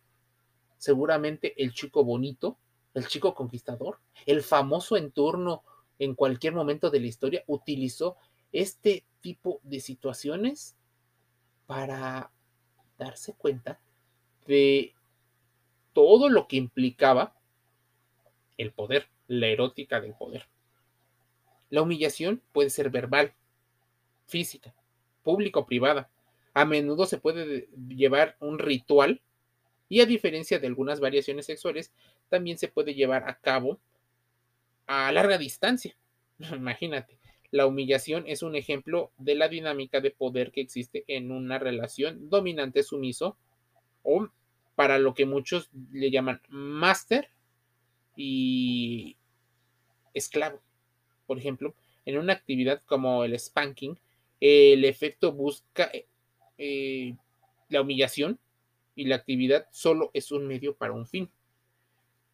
Seguramente 0.78 1.62
el 1.62 1.74
chico 1.74 2.04
bonito, 2.04 2.58
el 2.94 3.08
chico 3.08 3.34
conquistador, 3.34 4.00
el 4.26 4.44
famoso 4.44 4.98
en 4.98 5.12
turno 5.12 5.64
en 5.98 6.16
cualquier 6.16 6.54
momento 6.54 6.90
de 6.90 7.00
la 7.02 7.08
historia 7.08 7.44
utilizó 7.48 8.16
este 8.52 9.06
tipo 9.22 9.60
de 9.64 9.80
situaciones 9.80 10.76
para 11.66 12.32
darse 13.00 13.34
cuenta 13.34 13.80
de 14.46 14.94
todo 15.94 16.30
lo 16.30 16.48
que 16.48 16.58
implicaba 16.58 17.36
el 18.58 18.72
poder, 18.72 19.08
la 19.28 19.48
erótica 19.48 20.00
del 20.02 20.14
poder. 20.14 20.48
La 21.70 21.82
humillación 21.82 22.42
puede 22.52 22.70
ser 22.70 22.90
verbal, 22.90 23.34
física, 24.28 24.74
pública 25.24 25.60
o 25.60 25.66
privada. 25.66 26.10
A 26.54 26.66
menudo 26.66 27.06
se 27.06 27.18
puede 27.18 27.70
llevar 27.88 28.36
un 28.40 28.60
ritual 28.60 29.22
y 29.88 30.02
a 30.02 30.06
diferencia 30.06 30.60
de 30.60 30.68
algunas 30.68 31.00
variaciones 31.00 31.46
sexuales, 31.46 31.92
también 32.30 32.58
se 32.58 32.68
puede 32.68 32.94
llevar 32.94 33.28
a 33.28 33.40
cabo 33.40 33.80
a 34.88 35.12
larga 35.12 35.38
distancia. 35.38 35.96
Imagínate, 36.40 37.19
La 37.52 37.66
humillación 37.66 38.26
es 38.28 38.44
un 38.44 38.56
ejemplo 38.56 39.12
de 39.18 39.36
la 39.36 39.48
dinámica 39.48 40.02
de 40.02 40.12
poder 40.12 40.52
que 40.52 40.62
existe 40.62 41.04
en 41.08 41.32
una 41.32 41.58
relación 41.58 42.30
dominante-sumiso 42.30 43.38
o 44.04 44.30
para 44.76 45.00
lo 45.00 45.14
que 45.14 45.26
muchos 45.26 45.70
le 45.92 46.12
llaman 46.12 46.42
máster 46.48 47.30
y 48.16 49.18
esclavo. 50.14 50.62
Por 51.26 51.38
ejemplo, 51.38 51.74
en 52.06 52.18
una 52.18 52.34
actividad 52.34 52.82
como 52.86 53.24
el 53.24 53.38
spanking, 53.38 54.00
el 54.40 54.86
efecto 54.86 55.32
busca 55.32 55.92
eh, 56.58 57.16
la 57.70 57.82
humillación 57.82 58.40
y 58.96 59.06
la 59.06 59.16
actividad 59.16 59.68
solo 59.72 60.12
es 60.14 60.32
un 60.32 60.48
medio 60.48 60.76
para 60.76 60.94
un 60.94 61.08
fin. 61.08 61.30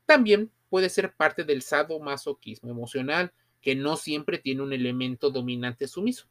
También 0.05 0.51
puede 0.69 0.89
ser 0.89 1.13
parte 1.13 1.43
del 1.43 1.61
sadomasoquismo 1.61 2.69
emocional, 2.69 3.31
que 3.65 3.75
no 3.75 3.97
siempre 3.97 4.37
tiene 4.37 4.61
un 4.61 4.73
elemento 4.73 5.31
dominante 5.31 5.87
sumiso. 5.87 6.27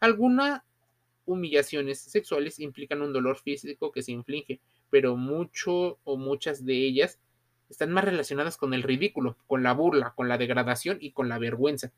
Algunas 0.00 0.62
humillaciones 1.24 2.00
sexuales 2.00 2.58
implican 2.58 3.02
un 3.02 3.12
dolor 3.12 3.38
físico 3.38 3.92
que 3.92 4.02
se 4.02 4.10
inflige, 4.10 4.60
pero 4.90 5.16
mucho 5.16 6.00
o 6.02 6.16
muchas 6.16 6.64
de 6.64 6.74
ellas 6.74 7.20
están 7.68 7.92
más 7.92 8.04
relacionadas 8.04 8.56
con 8.56 8.74
el 8.74 8.82
ridículo, 8.82 9.36
con 9.46 9.62
la 9.62 9.72
burla, 9.74 10.12
con 10.16 10.28
la 10.28 10.38
degradación 10.38 10.98
y 11.00 11.12
con 11.12 11.28
la 11.28 11.38
vergüenza. 11.38 11.92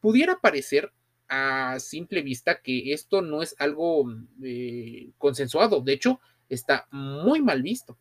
Pudiera 0.00 0.40
parecer 0.40 0.92
a 1.28 1.78
simple 1.78 2.22
vista 2.22 2.60
que 2.60 2.92
esto 2.92 3.22
no 3.22 3.40
es 3.40 3.54
algo 3.60 4.12
eh, 4.42 5.10
consensuado, 5.16 5.80
de 5.80 5.92
hecho 5.92 6.20
está 6.48 6.88
muy 6.90 7.40
mal 7.40 7.62
visto, 7.62 7.96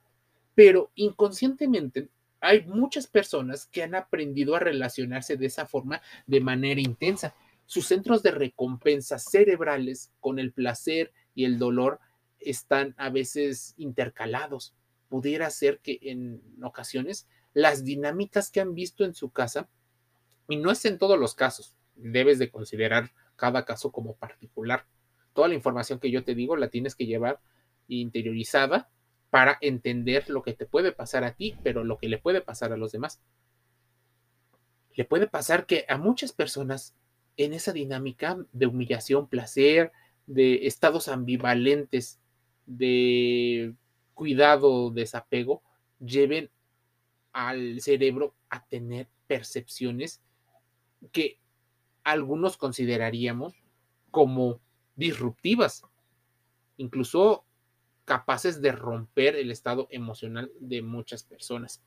pero 0.56 0.90
inconscientemente 0.96 2.10
hay 2.42 2.66
muchas 2.66 3.08
personas 3.08 3.68
que 3.68 3.84
han 3.84 3.94
aprendido 3.94 4.56
a 4.56 4.60
relacionarse 4.60 5.38
de 5.38 5.46
esa 5.46 5.68
forma 5.68 6.02
de 6.26 6.42
manera 6.42 6.82
intensa. 6.82 7.36
Sus 7.66 7.88
centros 7.88 8.24
de 8.24 8.32
recompensa 8.32 9.20
cerebrales 9.20 10.12
con 10.20 10.40
el 10.40 10.52
placer 10.52 11.14
y 11.36 11.46
el 11.46 11.60
dolor 11.60 12.00
están 12.40 12.96
a 12.98 13.10
veces 13.10 13.76
intercalados. 13.78 14.74
Pudiera 15.08 15.50
ser 15.52 15.80
que 15.80 16.00
en 16.02 16.42
ocasiones 16.64 17.28
las 17.54 17.86
dinámicas 17.86 18.50
que 18.50 18.60
han 18.60 18.74
visto 18.74 19.06
en 19.06 19.14
su 19.14 19.30
casa, 19.30 19.70
y 20.50 20.58
no 20.58 20.72
es 20.72 20.84
en 20.86 20.98
todos 20.98 21.20
los 21.20 21.36
casos, 21.36 21.76
debes 21.96 22.40
de 22.40 22.50
considerar 22.50 23.12
cada 23.36 23.66
caso 23.66 23.92
como 23.92 24.16
particular. 24.16 24.86
Toda 25.34 25.48
la 25.48 25.54
información 25.54 26.00
que 26.00 26.12
yo 26.12 26.24
te 26.24 26.34
digo 26.34 26.56
la 26.58 26.70
tienes 26.70 26.96
que 26.96 27.06
llevar 27.06 27.40
interiorizada 27.88 28.90
para 29.32 29.58
entender 29.62 30.30
lo 30.30 30.44
que 30.44 30.54
te 30.54 30.68
puede 30.68 30.92
pasar 30.92 31.24
a 31.24 31.34
ti, 31.34 31.56
pero 31.64 31.84
lo 31.84 31.98
que 31.98 32.10
le 32.10 32.20
puede 32.20 32.42
pasar 32.42 32.74
a 32.74 32.78
los 32.78 32.92
demás. 32.92 33.22
Le 34.94 35.06
puede 35.06 35.26
pasar 35.26 35.66
que 35.66 35.86
a 35.88 35.98
muchas 35.98 36.34
personas 36.34 36.94
en 37.38 37.54
esa 37.54 37.72
dinámica 37.72 38.38
de 38.52 38.68
humillación, 38.68 39.28
placer, 39.28 39.94
de 40.28 40.68
estados 40.68 41.08
ambivalentes, 41.08 42.20
de 42.66 43.74
cuidado, 44.14 44.92
desapego, 44.92 45.64
lleven 46.00 46.52
al 47.32 47.80
cerebro 47.80 48.36
a 48.50 48.66
tener 48.66 49.08
percepciones 49.28 50.22
que 51.14 51.40
algunos 52.04 52.58
consideraríamos 52.58 53.56
como 54.12 54.60
disruptivas, 54.98 55.84
incluso 56.76 57.46
capaces 58.12 58.62
de 58.62 58.74
romper 58.74 59.38
el 59.38 59.52
estado 59.52 59.88
emocional 59.90 60.52
de 60.60 60.82
muchas 60.82 61.24
personas. 61.24 61.82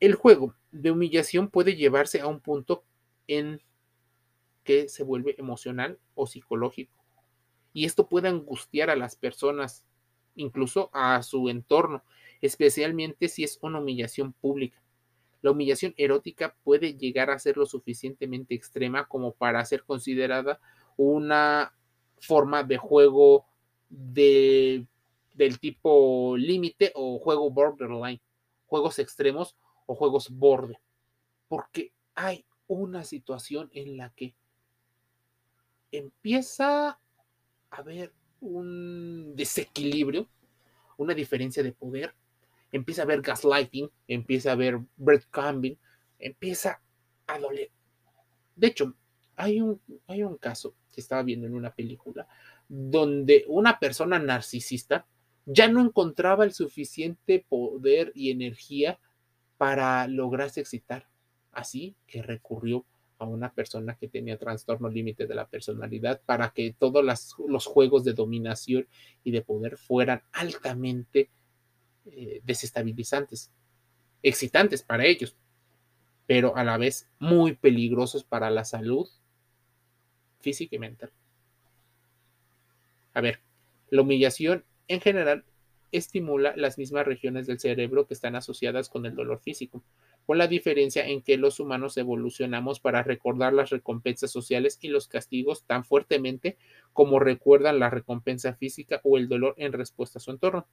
El 0.00 0.16
juego 0.16 0.56
de 0.72 0.90
humillación 0.90 1.50
puede 1.50 1.76
llevarse 1.76 2.20
a 2.20 2.26
un 2.26 2.40
punto 2.40 2.82
en 3.28 3.62
que 4.64 4.88
se 4.88 5.04
vuelve 5.04 5.36
emocional 5.38 6.00
o 6.16 6.26
psicológico. 6.26 6.92
Y 7.74 7.84
esto 7.84 8.08
puede 8.08 8.26
angustiar 8.26 8.90
a 8.90 8.96
las 8.96 9.14
personas, 9.14 9.84
incluso 10.34 10.90
a 10.92 11.22
su 11.22 11.48
entorno, 11.48 12.02
especialmente 12.40 13.28
si 13.28 13.44
es 13.44 13.60
una 13.62 13.78
humillación 13.78 14.32
pública. 14.32 14.82
La 15.42 15.52
humillación 15.52 15.94
erótica 15.96 16.56
puede 16.64 16.94
llegar 16.94 17.30
a 17.30 17.38
ser 17.38 17.56
lo 17.56 17.66
suficientemente 17.66 18.56
extrema 18.56 19.06
como 19.06 19.30
para 19.30 19.64
ser 19.64 19.84
considerada 19.84 20.58
una 20.96 21.72
forma 22.18 22.64
de 22.64 22.78
juego 22.78 23.46
de, 23.88 24.86
del 25.34 25.58
tipo 25.58 26.36
límite 26.36 26.92
o 26.94 27.18
juego 27.18 27.50
borderline, 27.50 28.20
juegos 28.66 28.98
extremos 28.98 29.56
o 29.86 29.94
juegos 29.94 30.30
borde, 30.30 30.78
porque 31.48 31.92
hay 32.14 32.44
una 32.66 33.04
situación 33.04 33.70
en 33.72 33.96
la 33.96 34.10
que 34.10 34.34
empieza 35.92 36.88
a 36.88 36.98
haber 37.70 38.12
un 38.40 39.34
desequilibrio, 39.36 40.28
una 40.96 41.14
diferencia 41.14 41.62
de 41.62 41.72
poder, 41.72 42.14
empieza 42.72 43.02
a 43.02 43.04
haber 43.04 43.22
gaslighting, 43.22 43.90
empieza 44.08 44.50
a 44.50 44.52
haber 44.54 44.80
breadcrumbing, 44.96 45.78
empieza 46.18 46.80
a 47.26 47.38
doler. 47.38 47.70
De 48.54 48.68
hecho, 48.68 48.94
hay 49.36 49.60
un, 49.60 49.80
hay 50.06 50.22
un 50.22 50.36
caso 50.36 50.74
que 50.92 51.00
estaba 51.00 51.22
viendo 51.22 51.46
en 51.46 51.54
una 51.54 51.74
película 51.74 52.26
donde 52.68 53.44
una 53.48 53.78
persona 53.78 54.18
narcisista 54.18 55.06
ya 55.46 55.68
no 55.68 55.80
encontraba 55.80 56.44
el 56.44 56.52
suficiente 56.52 57.44
poder 57.48 58.12
y 58.14 58.30
energía 58.30 58.98
para 59.56 60.06
lograrse 60.08 60.60
excitar. 60.60 61.08
Así 61.52 61.94
que 62.06 62.22
recurrió 62.22 62.84
a 63.18 63.24
una 63.24 63.52
persona 63.52 63.96
que 63.96 64.08
tenía 64.08 64.38
trastorno 64.38 64.88
límite 64.88 65.26
de 65.26 65.34
la 65.34 65.48
personalidad 65.48 66.20
para 66.26 66.50
que 66.50 66.74
todos 66.78 67.04
los 67.48 67.66
juegos 67.66 68.04
de 68.04 68.12
dominación 68.12 68.86
y 69.24 69.30
de 69.30 69.42
poder 69.42 69.78
fueran 69.78 70.22
altamente 70.32 71.30
eh, 72.04 72.40
desestabilizantes, 72.44 73.50
excitantes 74.22 74.82
para 74.82 75.06
ellos, 75.06 75.36
pero 76.26 76.56
a 76.56 76.64
la 76.64 76.76
vez 76.76 77.08
muy 77.18 77.54
peligrosos 77.54 78.24
para 78.24 78.50
la 78.50 78.64
salud 78.64 79.08
física 80.40 80.76
y 80.76 80.78
mental. 80.78 81.10
A 83.16 83.22
ver, 83.22 83.40
la 83.88 84.02
humillación 84.02 84.66
en 84.88 85.00
general 85.00 85.46
estimula 85.90 86.52
las 86.54 86.76
mismas 86.76 87.06
regiones 87.06 87.46
del 87.46 87.58
cerebro 87.58 88.06
que 88.06 88.12
están 88.12 88.36
asociadas 88.36 88.90
con 88.90 89.06
el 89.06 89.14
dolor 89.14 89.40
físico, 89.40 89.82
con 90.26 90.36
la 90.36 90.48
diferencia 90.48 91.06
en 91.06 91.22
que 91.22 91.38
los 91.38 91.58
humanos 91.58 91.96
evolucionamos 91.96 92.78
para 92.78 93.02
recordar 93.02 93.54
las 93.54 93.70
recompensas 93.70 94.30
sociales 94.30 94.76
y 94.82 94.88
los 94.88 95.08
castigos 95.08 95.64
tan 95.64 95.82
fuertemente 95.82 96.58
como 96.92 97.18
recuerdan 97.18 97.78
la 97.78 97.88
recompensa 97.88 98.52
física 98.52 99.00
o 99.02 99.16
el 99.16 99.28
dolor 99.28 99.54
en 99.56 99.72
respuesta 99.72 100.18
a 100.18 100.20
su 100.20 100.30
entorno. 100.30 100.66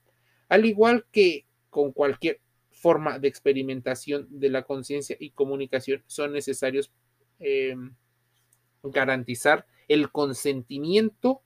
Al 0.50 0.66
igual 0.66 1.06
que 1.14 1.46
con 1.70 1.94
cualquier 1.94 2.42
forma 2.72 3.20
de 3.20 3.30
experimentación 3.30 4.28
de 4.30 4.50
la 4.50 4.64
conciencia 4.64 5.16
y 5.18 5.30
comunicación, 5.30 6.04
son 6.08 6.34
necesarios 6.34 6.92
em, 7.40 7.96
garantizar 8.84 9.66
el 9.88 10.12
consentimiento 10.12 11.42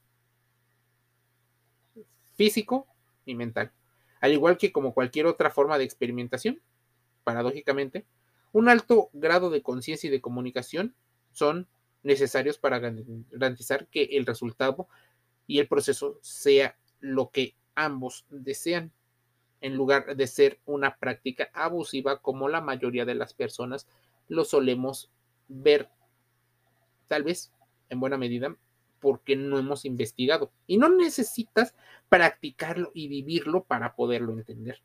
físico 2.38 2.88
y 3.26 3.36
mental. 3.36 3.71
Al 4.21 4.32
igual 4.32 4.58
que 4.58 4.71
como 4.71 4.93
cualquier 4.93 5.26
otra 5.26 5.50
forma 5.50 5.78
de 5.78 5.84
experimentación, 5.84 6.62
paradójicamente, 7.23 8.06
un 8.54 8.69
alto 8.69 9.10
grado 9.13 9.50
de 9.50 9.62
conciencia 9.62 10.08
y 10.08 10.12
de 10.12 10.21
comunicación 10.21 10.95
son 11.34 11.67
necesarios 12.04 12.58
para 12.58 12.80
garantizar 12.80 13.88
que 13.88 14.04
el 14.04 14.26
resultado 14.26 14.88
y 15.45 15.60
el 15.60 15.67
proceso 15.67 16.19
sea 16.21 16.78
lo 17.00 17.30
que 17.32 17.56
ambos 17.76 18.26
desean, 18.30 18.91
en 19.60 19.76
lugar 19.76 20.15
de 20.15 20.28
ser 20.28 20.60
una 20.65 20.97
práctica 20.97 21.50
abusiva 21.54 22.21
como 22.21 22.47
la 22.47 22.62
mayoría 22.62 23.06
de 23.06 23.15
las 23.15 23.34
personas 23.34 23.88
lo 24.28 24.45
solemos 24.45 25.10
ver, 25.47 25.89
tal 27.08 27.23
vez 27.23 27.52
en 27.89 28.00
buena 28.00 28.17
medida 28.17 28.56
porque 29.00 29.36
no 29.36 29.58
hemos 29.58 29.86
investigado. 29.86 30.52
Y 30.66 30.78
no 30.78 30.90
necesitas 30.90 31.76
practicarlo 32.10 32.92
y 32.94 33.08
vivirlo 33.08 33.64
para 33.64 33.96
poderlo 33.96 34.34
entender. 34.34 34.82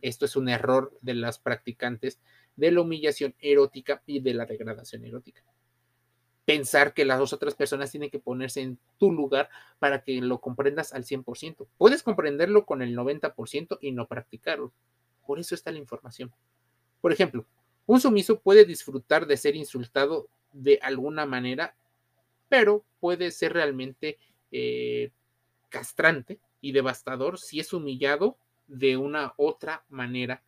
Esto 0.00 0.24
es 0.24 0.36
un 0.36 0.48
error 0.48 0.96
de 1.00 1.14
las 1.14 1.38
practicantes 1.38 2.18
de 2.56 2.70
la 2.70 2.80
humillación 2.80 3.34
erótica 3.38 4.02
y 4.06 4.20
de 4.20 4.34
la 4.34 4.46
degradación 4.46 5.04
erótica. 5.04 5.42
Pensar 6.44 6.92
que 6.92 7.04
las 7.04 7.32
otras 7.32 7.54
personas 7.54 7.90
tienen 7.92 8.10
que 8.10 8.18
ponerse 8.18 8.60
en 8.60 8.78
tu 8.98 9.12
lugar 9.12 9.48
para 9.78 10.02
que 10.02 10.20
lo 10.20 10.40
comprendas 10.40 10.92
al 10.92 11.04
100%. 11.04 11.68
Puedes 11.78 12.02
comprenderlo 12.02 12.66
con 12.66 12.82
el 12.82 12.96
90% 12.96 13.78
y 13.80 13.92
no 13.92 14.08
practicarlo. 14.08 14.72
Por 15.24 15.38
eso 15.38 15.54
está 15.54 15.70
la 15.70 15.78
información. 15.78 16.32
Por 17.00 17.12
ejemplo, 17.12 17.46
un 17.86 18.00
sumiso 18.00 18.40
puede 18.40 18.64
disfrutar 18.64 19.26
de 19.26 19.36
ser 19.36 19.54
insultado 19.54 20.28
de 20.52 20.78
alguna 20.82 21.26
manera 21.26 21.74
pero 22.52 22.84
puede 23.00 23.30
ser 23.30 23.54
realmente 23.54 24.18
eh, 24.50 25.10
castrante 25.70 26.38
y 26.60 26.72
devastador 26.72 27.38
si 27.38 27.60
es 27.60 27.72
humillado 27.72 28.36
de 28.66 28.98
una 28.98 29.32
otra 29.38 29.86
manera. 29.88 30.42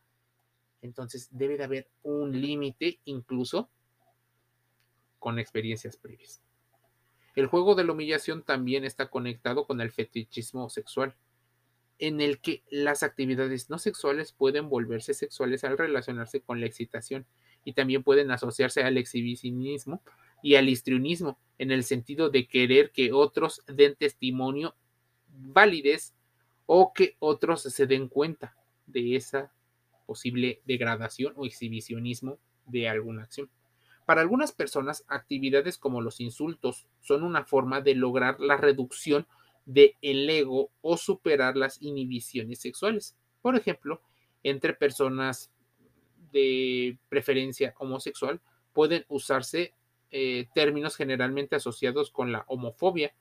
Entonces 0.82 1.28
debe 1.30 1.56
de 1.56 1.64
haber 1.64 1.88
un 2.02 2.38
límite 2.38 3.00
incluso 3.06 3.70
con 5.18 5.38
experiencias 5.38 5.96
previas. 5.96 6.42
El 7.36 7.46
juego 7.46 7.74
de 7.74 7.84
la 7.84 7.92
humillación 7.92 8.42
también 8.42 8.84
está 8.84 9.08
conectado 9.08 9.66
con 9.66 9.80
el 9.80 9.90
fetichismo 9.90 10.68
sexual, 10.68 11.14
en 11.98 12.20
el 12.20 12.38
que 12.38 12.62
las 12.68 13.02
actividades 13.02 13.70
no 13.70 13.78
sexuales 13.78 14.32
pueden 14.32 14.68
volverse 14.68 15.14
sexuales 15.14 15.64
al 15.64 15.78
relacionarse 15.78 16.42
con 16.42 16.60
la 16.60 16.66
excitación 16.66 17.24
y 17.64 17.72
también 17.72 18.02
pueden 18.02 18.30
asociarse 18.30 18.82
al 18.82 18.98
exhibicionismo 18.98 20.02
y 20.44 20.56
al 20.56 20.68
histrionismo, 20.68 21.38
en 21.56 21.70
el 21.70 21.84
sentido 21.84 22.28
de 22.28 22.46
querer 22.46 22.90
que 22.90 23.14
otros 23.14 23.62
den 23.66 23.96
testimonio, 23.96 24.76
validez 25.26 26.12
o 26.66 26.92
que 26.92 27.16
otros 27.18 27.62
se 27.62 27.86
den 27.86 28.08
cuenta 28.08 28.54
de 28.86 29.16
esa 29.16 29.54
posible 30.04 30.60
degradación 30.66 31.32
o 31.38 31.46
exhibicionismo 31.46 32.38
de 32.66 32.90
alguna 32.90 33.22
acción. 33.22 33.48
Para 34.04 34.20
algunas 34.20 34.52
personas, 34.52 35.06
actividades 35.08 35.78
como 35.78 36.02
los 36.02 36.20
insultos 36.20 36.86
son 37.00 37.22
una 37.22 37.46
forma 37.46 37.80
de 37.80 37.94
lograr 37.94 38.38
la 38.38 38.58
reducción 38.58 39.26
del 39.64 39.96
el 40.02 40.28
ego 40.28 40.70
o 40.82 40.98
superar 40.98 41.56
las 41.56 41.80
inhibiciones 41.80 42.58
sexuales. 42.60 43.16
Por 43.40 43.56
ejemplo, 43.56 44.02
entre 44.42 44.74
personas 44.74 45.50
de 46.32 46.98
preferencia 47.08 47.74
homosexual 47.78 48.42
pueden 48.74 49.06
usarse 49.08 49.72
eh, 50.16 50.46
términos 50.54 50.94
generalmente 50.94 51.56
asociados 51.56 52.12
con 52.12 52.30
la 52.30 52.44
homofobia, 52.46 53.12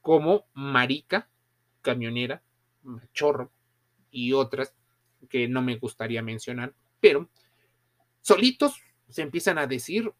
como 0.00 0.44
marica, 0.54 1.28
camionera, 1.82 2.42
machorro 2.82 3.52
y 4.10 4.32
otras 4.32 4.74
que 5.28 5.46
no 5.46 5.62
me 5.62 5.76
gustaría 5.76 6.20
mencionar, 6.20 6.74
pero 6.98 7.28
solitos 8.22 8.82
se 9.08 9.22
empiezan 9.22 9.56
a 9.56 9.68
decir 9.68 10.12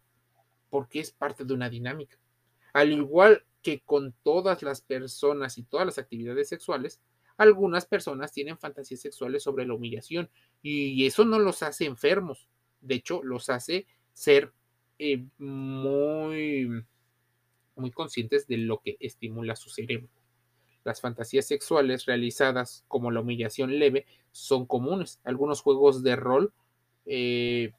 porque 0.69 1.01
es 1.01 1.11
parte 1.11 1.43
de 1.43 1.53
una 1.53 1.69
dinámica. 1.69 2.17
Al 2.71 2.93
igual 2.93 3.43
que 3.61 3.81
con 3.81 4.13
todas 4.23 4.63
las 4.63 4.79
personas 4.79 5.57
y 5.57 5.63
todas 5.63 5.85
las 5.85 5.97
actividades 5.97 6.47
sexuales, 6.47 7.01
algunas 7.35 7.85
personas 7.85 8.31
tienen 8.31 8.57
fantasías 8.57 9.01
sexuales 9.01 9.43
sobre 9.43 9.65
la 9.65 9.73
humillación 9.73 10.29
y 10.61 11.05
eso 11.05 11.25
no 11.25 11.37
los 11.37 11.63
hace 11.63 11.83
enfermos, 11.83 12.47
de 12.79 12.95
hecho 12.95 13.21
los 13.23 13.49
hace 13.49 13.87
ser 14.13 14.53
eh, 15.05 15.25
muy, 15.37 16.85
muy 17.75 17.91
conscientes 17.91 18.47
de 18.47 18.55
lo 18.55 18.79
que 18.79 18.95
estimula 19.01 19.57
su 19.57 19.69
cerebro. 19.69 20.07
Las 20.85 21.01
fantasías 21.01 21.45
sexuales 21.45 22.05
realizadas 22.05 22.85
como 22.87 23.11
la 23.11 23.19
humillación 23.19 23.77
leve 23.79 24.05
son 24.31 24.65
comunes. 24.65 25.19
Algunos 25.25 25.59
juegos 25.61 26.03
de 26.03 26.15
rol 26.15 26.53
eh, 27.05 27.73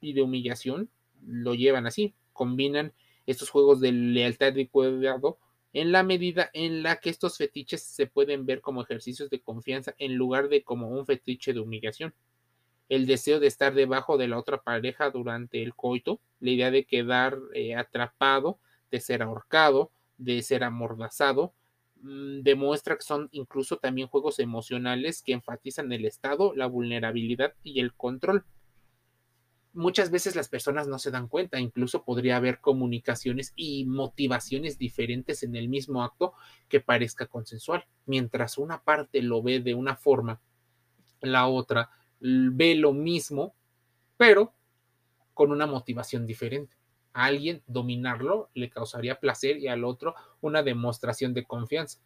y 0.00 0.14
de 0.14 0.22
humillación 0.22 0.88
lo 1.26 1.54
llevan 1.54 1.86
así. 1.86 2.14
Combinan 2.32 2.94
estos 3.26 3.50
juegos 3.50 3.80
de 3.80 3.92
lealtad 3.92 4.56
y 4.56 4.66
cuidado 4.66 5.36
en 5.74 5.92
la 5.92 6.02
medida 6.02 6.48
en 6.54 6.82
la 6.82 7.00
que 7.00 7.10
estos 7.10 7.36
fetiches 7.36 7.82
se 7.82 8.06
pueden 8.06 8.46
ver 8.46 8.62
como 8.62 8.82
ejercicios 8.82 9.28
de 9.28 9.42
confianza 9.42 9.94
en 9.98 10.14
lugar 10.14 10.48
de 10.48 10.64
como 10.64 10.88
un 10.88 11.04
fetiche 11.04 11.52
de 11.52 11.60
humillación. 11.60 12.14
El 12.90 13.06
deseo 13.06 13.38
de 13.38 13.46
estar 13.46 13.72
debajo 13.72 14.18
de 14.18 14.26
la 14.26 14.36
otra 14.36 14.62
pareja 14.62 15.10
durante 15.10 15.62
el 15.62 15.76
coito, 15.76 16.20
la 16.40 16.50
idea 16.50 16.72
de 16.72 16.86
quedar 16.86 17.38
eh, 17.54 17.76
atrapado, 17.76 18.58
de 18.90 18.98
ser 18.98 19.22
ahorcado, 19.22 19.92
de 20.18 20.42
ser 20.42 20.64
amordazado, 20.64 21.54
mm, 22.02 22.40
demuestra 22.40 22.96
que 22.96 23.04
son 23.04 23.28
incluso 23.30 23.76
también 23.76 24.08
juegos 24.08 24.40
emocionales 24.40 25.22
que 25.22 25.34
enfatizan 25.34 25.92
el 25.92 26.04
estado, 26.04 26.52
la 26.56 26.66
vulnerabilidad 26.66 27.54
y 27.62 27.78
el 27.78 27.94
control. 27.94 28.44
Muchas 29.72 30.10
veces 30.10 30.34
las 30.34 30.48
personas 30.48 30.88
no 30.88 30.98
se 30.98 31.12
dan 31.12 31.28
cuenta, 31.28 31.60
incluso 31.60 32.02
podría 32.02 32.38
haber 32.38 32.60
comunicaciones 32.60 33.52
y 33.54 33.84
motivaciones 33.84 34.78
diferentes 34.78 35.44
en 35.44 35.54
el 35.54 35.68
mismo 35.68 36.02
acto 36.02 36.32
que 36.68 36.80
parezca 36.80 37.26
consensual. 37.26 37.86
Mientras 38.04 38.58
una 38.58 38.82
parte 38.82 39.22
lo 39.22 39.44
ve 39.44 39.60
de 39.60 39.76
una 39.76 39.94
forma, 39.94 40.40
la 41.20 41.46
otra 41.46 41.90
ve 42.20 42.74
lo 42.74 42.92
mismo, 42.92 43.54
pero 44.16 44.54
con 45.34 45.52
una 45.52 45.66
motivación 45.66 46.26
diferente 46.26 46.76
a 47.12 47.24
alguien 47.24 47.62
dominarlo 47.66 48.50
le 48.54 48.70
causaría 48.70 49.18
placer 49.18 49.58
y 49.58 49.68
al 49.68 49.84
otro 49.84 50.14
una 50.40 50.62
demostración 50.62 51.34
de 51.34 51.44
confianza. 51.44 51.98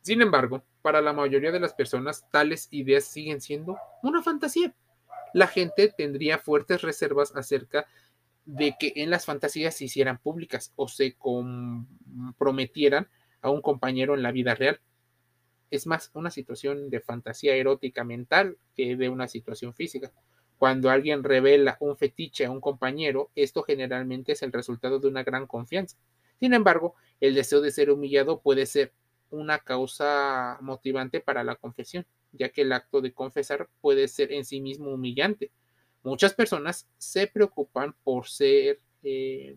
Sin 0.00 0.20
embargo, 0.20 0.64
para 0.82 1.00
la 1.00 1.12
mayoría 1.12 1.52
de 1.52 1.60
las 1.60 1.74
personas, 1.74 2.28
tales 2.30 2.66
ideas 2.72 3.04
siguen 3.04 3.40
siendo 3.40 3.76
una 4.02 4.22
fantasía. 4.22 4.74
La 5.32 5.46
gente 5.46 5.88
tendría 5.96 6.38
fuertes 6.38 6.82
reservas 6.82 7.34
acerca 7.36 7.86
de 8.44 8.74
que 8.78 8.92
en 8.96 9.10
las 9.10 9.24
fantasías 9.24 9.76
se 9.76 9.84
hicieran 9.84 10.18
públicas 10.18 10.72
o 10.74 10.88
se 10.88 11.14
comprometieran 11.14 13.08
a 13.40 13.50
un 13.50 13.62
compañero 13.62 14.14
en 14.14 14.22
la 14.22 14.32
vida 14.32 14.56
real. 14.56 14.80
Es 15.72 15.86
más 15.86 16.10
una 16.12 16.30
situación 16.30 16.90
de 16.90 17.00
fantasía 17.00 17.56
erótica 17.56 18.04
mental 18.04 18.58
que 18.76 18.94
de 18.94 19.08
una 19.08 19.26
situación 19.26 19.72
física. 19.72 20.12
Cuando 20.58 20.90
alguien 20.90 21.24
revela 21.24 21.78
un 21.80 21.96
fetiche 21.96 22.44
a 22.44 22.50
un 22.50 22.60
compañero, 22.60 23.30
esto 23.34 23.62
generalmente 23.62 24.32
es 24.32 24.42
el 24.42 24.52
resultado 24.52 24.98
de 24.98 25.08
una 25.08 25.22
gran 25.22 25.46
confianza. 25.46 25.96
Sin 26.38 26.52
embargo, 26.52 26.94
el 27.22 27.34
deseo 27.34 27.62
de 27.62 27.70
ser 27.70 27.90
humillado 27.90 28.42
puede 28.42 28.66
ser 28.66 28.92
una 29.30 29.60
causa 29.60 30.58
motivante 30.60 31.20
para 31.20 31.42
la 31.42 31.56
confesión, 31.56 32.04
ya 32.32 32.50
que 32.50 32.60
el 32.60 32.72
acto 32.72 33.00
de 33.00 33.14
confesar 33.14 33.70
puede 33.80 34.08
ser 34.08 34.30
en 34.30 34.44
sí 34.44 34.60
mismo 34.60 34.92
humillante. 34.92 35.50
Muchas 36.02 36.34
personas 36.34 36.86
se 36.98 37.28
preocupan 37.28 37.94
por 38.04 38.28
ser, 38.28 38.78
eh, 39.02 39.56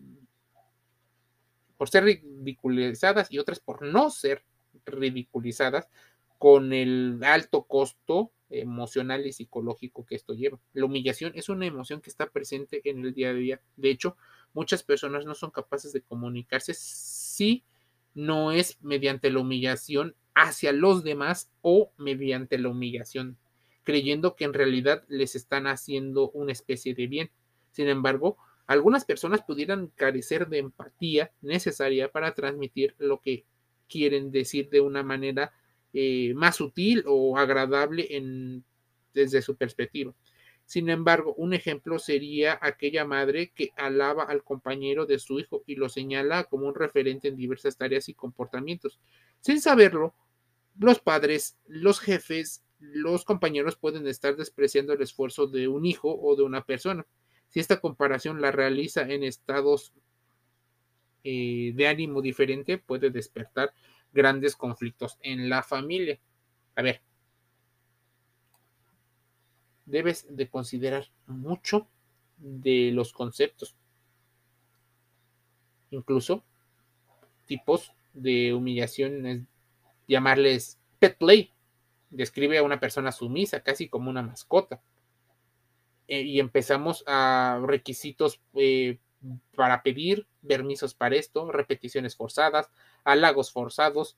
por 1.76 1.90
ser 1.90 2.04
ridiculizadas 2.04 3.30
y 3.30 3.38
otras 3.38 3.60
por 3.60 3.82
no 3.82 4.08
ser 4.08 4.42
ridiculizadas 4.84 5.88
con 6.38 6.72
el 6.72 7.20
alto 7.22 7.64
costo 7.64 8.32
emocional 8.50 9.26
y 9.26 9.32
psicológico 9.32 10.04
que 10.04 10.14
esto 10.14 10.34
lleva. 10.34 10.60
La 10.72 10.84
humillación 10.84 11.32
es 11.34 11.48
una 11.48 11.66
emoción 11.66 12.00
que 12.00 12.10
está 12.10 12.30
presente 12.30 12.80
en 12.84 13.04
el 13.04 13.14
día 13.14 13.30
a 13.30 13.34
día. 13.34 13.60
De 13.76 13.90
hecho, 13.90 14.16
muchas 14.52 14.82
personas 14.82 15.24
no 15.24 15.34
son 15.34 15.50
capaces 15.50 15.92
de 15.92 16.02
comunicarse 16.02 16.74
si 16.74 17.64
no 18.14 18.52
es 18.52 18.78
mediante 18.82 19.30
la 19.30 19.40
humillación 19.40 20.14
hacia 20.34 20.72
los 20.72 21.02
demás 21.02 21.50
o 21.62 21.92
mediante 21.96 22.58
la 22.58 22.68
humillación, 22.68 23.36
creyendo 23.84 24.36
que 24.36 24.44
en 24.44 24.54
realidad 24.54 25.04
les 25.08 25.34
están 25.34 25.66
haciendo 25.66 26.30
una 26.30 26.52
especie 26.52 26.94
de 26.94 27.06
bien. 27.06 27.30
Sin 27.72 27.88
embargo, 27.88 28.36
algunas 28.66 29.04
personas 29.04 29.42
pudieran 29.42 29.88
carecer 29.88 30.48
de 30.48 30.58
empatía 30.58 31.32
necesaria 31.40 32.10
para 32.10 32.34
transmitir 32.34 32.94
lo 32.98 33.20
que 33.20 33.44
quieren 33.88 34.30
decir 34.30 34.68
de 34.70 34.80
una 34.80 35.02
manera 35.02 35.52
eh, 35.92 36.32
más 36.34 36.56
sutil 36.56 37.04
o 37.06 37.38
agradable 37.38 38.16
en, 38.16 38.64
desde 39.14 39.42
su 39.42 39.56
perspectiva. 39.56 40.14
Sin 40.66 40.90
embargo, 40.90 41.32
un 41.36 41.54
ejemplo 41.54 42.00
sería 42.00 42.58
aquella 42.60 43.04
madre 43.04 43.52
que 43.54 43.70
alaba 43.76 44.24
al 44.24 44.42
compañero 44.42 45.06
de 45.06 45.20
su 45.20 45.38
hijo 45.38 45.62
y 45.64 45.76
lo 45.76 45.88
señala 45.88 46.44
como 46.44 46.66
un 46.66 46.74
referente 46.74 47.28
en 47.28 47.36
diversas 47.36 47.76
tareas 47.76 48.08
y 48.08 48.14
comportamientos. 48.14 48.98
Sin 49.40 49.60
saberlo, 49.60 50.12
los 50.78 50.98
padres, 50.98 51.56
los 51.66 52.00
jefes, 52.00 52.64
los 52.80 53.24
compañeros 53.24 53.76
pueden 53.76 54.08
estar 54.08 54.36
despreciando 54.36 54.92
el 54.92 55.02
esfuerzo 55.02 55.46
de 55.46 55.68
un 55.68 55.86
hijo 55.86 56.14
o 56.20 56.34
de 56.34 56.42
una 56.42 56.64
persona. 56.64 57.06
Si 57.48 57.60
esta 57.60 57.80
comparación 57.80 58.40
la 58.40 58.50
realiza 58.50 59.02
en 59.02 59.22
estados 59.22 59.92
eh, 61.28 61.72
de 61.74 61.88
ánimo 61.88 62.22
diferente, 62.22 62.78
puede 62.78 63.10
despertar 63.10 63.74
grandes 64.12 64.54
conflictos 64.54 65.18
en 65.22 65.48
la 65.48 65.64
familia. 65.64 66.20
A 66.76 66.82
ver, 66.82 67.02
debes 69.86 70.24
de 70.30 70.48
considerar 70.48 71.10
mucho 71.26 71.88
de 72.36 72.92
los 72.92 73.12
conceptos, 73.12 73.74
incluso 75.90 76.44
tipos 77.46 77.92
de 78.14 78.54
humillación, 78.54 79.48
llamarles 80.06 80.78
pet 81.00 81.18
play, 81.18 81.50
describe 82.10 82.58
a 82.58 82.62
una 82.62 82.78
persona 82.78 83.10
sumisa, 83.10 83.64
casi 83.64 83.88
como 83.88 84.10
una 84.10 84.22
mascota. 84.22 84.80
Eh, 86.06 86.22
y 86.22 86.38
empezamos 86.38 87.02
a 87.08 87.60
requisitos 87.66 88.40
eh, 88.54 89.00
para 89.54 89.82
pedir 89.82 90.26
permisos 90.46 90.94
para 90.94 91.16
esto, 91.16 91.50
repeticiones 91.50 92.16
forzadas, 92.16 92.70
halagos 93.04 93.50
forzados, 93.52 94.16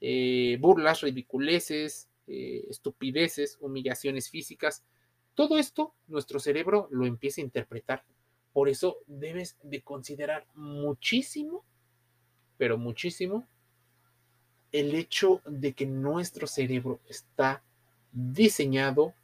eh, 0.00 0.58
burlas, 0.60 1.00
ridiculeces, 1.00 2.08
eh, 2.26 2.64
estupideces, 2.68 3.58
humillaciones 3.60 4.30
físicas. 4.30 4.84
Todo 5.34 5.58
esto 5.58 5.94
nuestro 6.06 6.38
cerebro 6.38 6.88
lo 6.90 7.06
empieza 7.06 7.40
a 7.40 7.44
interpretar. 7.44 8.04
Por 8.52 8.68
eso 8.68 8.98
debes 9.06 9.56
de 9.62 9.82
considerar 9.82 10.46
muchísimo, 10.54 11.64
pero 12.56 12.78
muchísimo, 12.78 13.48
el 14.70 14.94
hecho 14.94 15.40
de 15.44 15.72
que 15.72 15.86
nuestro 15.86 16.46
cerebro 16.46 17.00
está 17.08 17.62
diseñado 18.12 19.14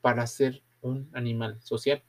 para 0.00 0.26
ser 0.26 0.62
un 0.82 1.10
animal 1.12 1.60
social. 1.62 2.02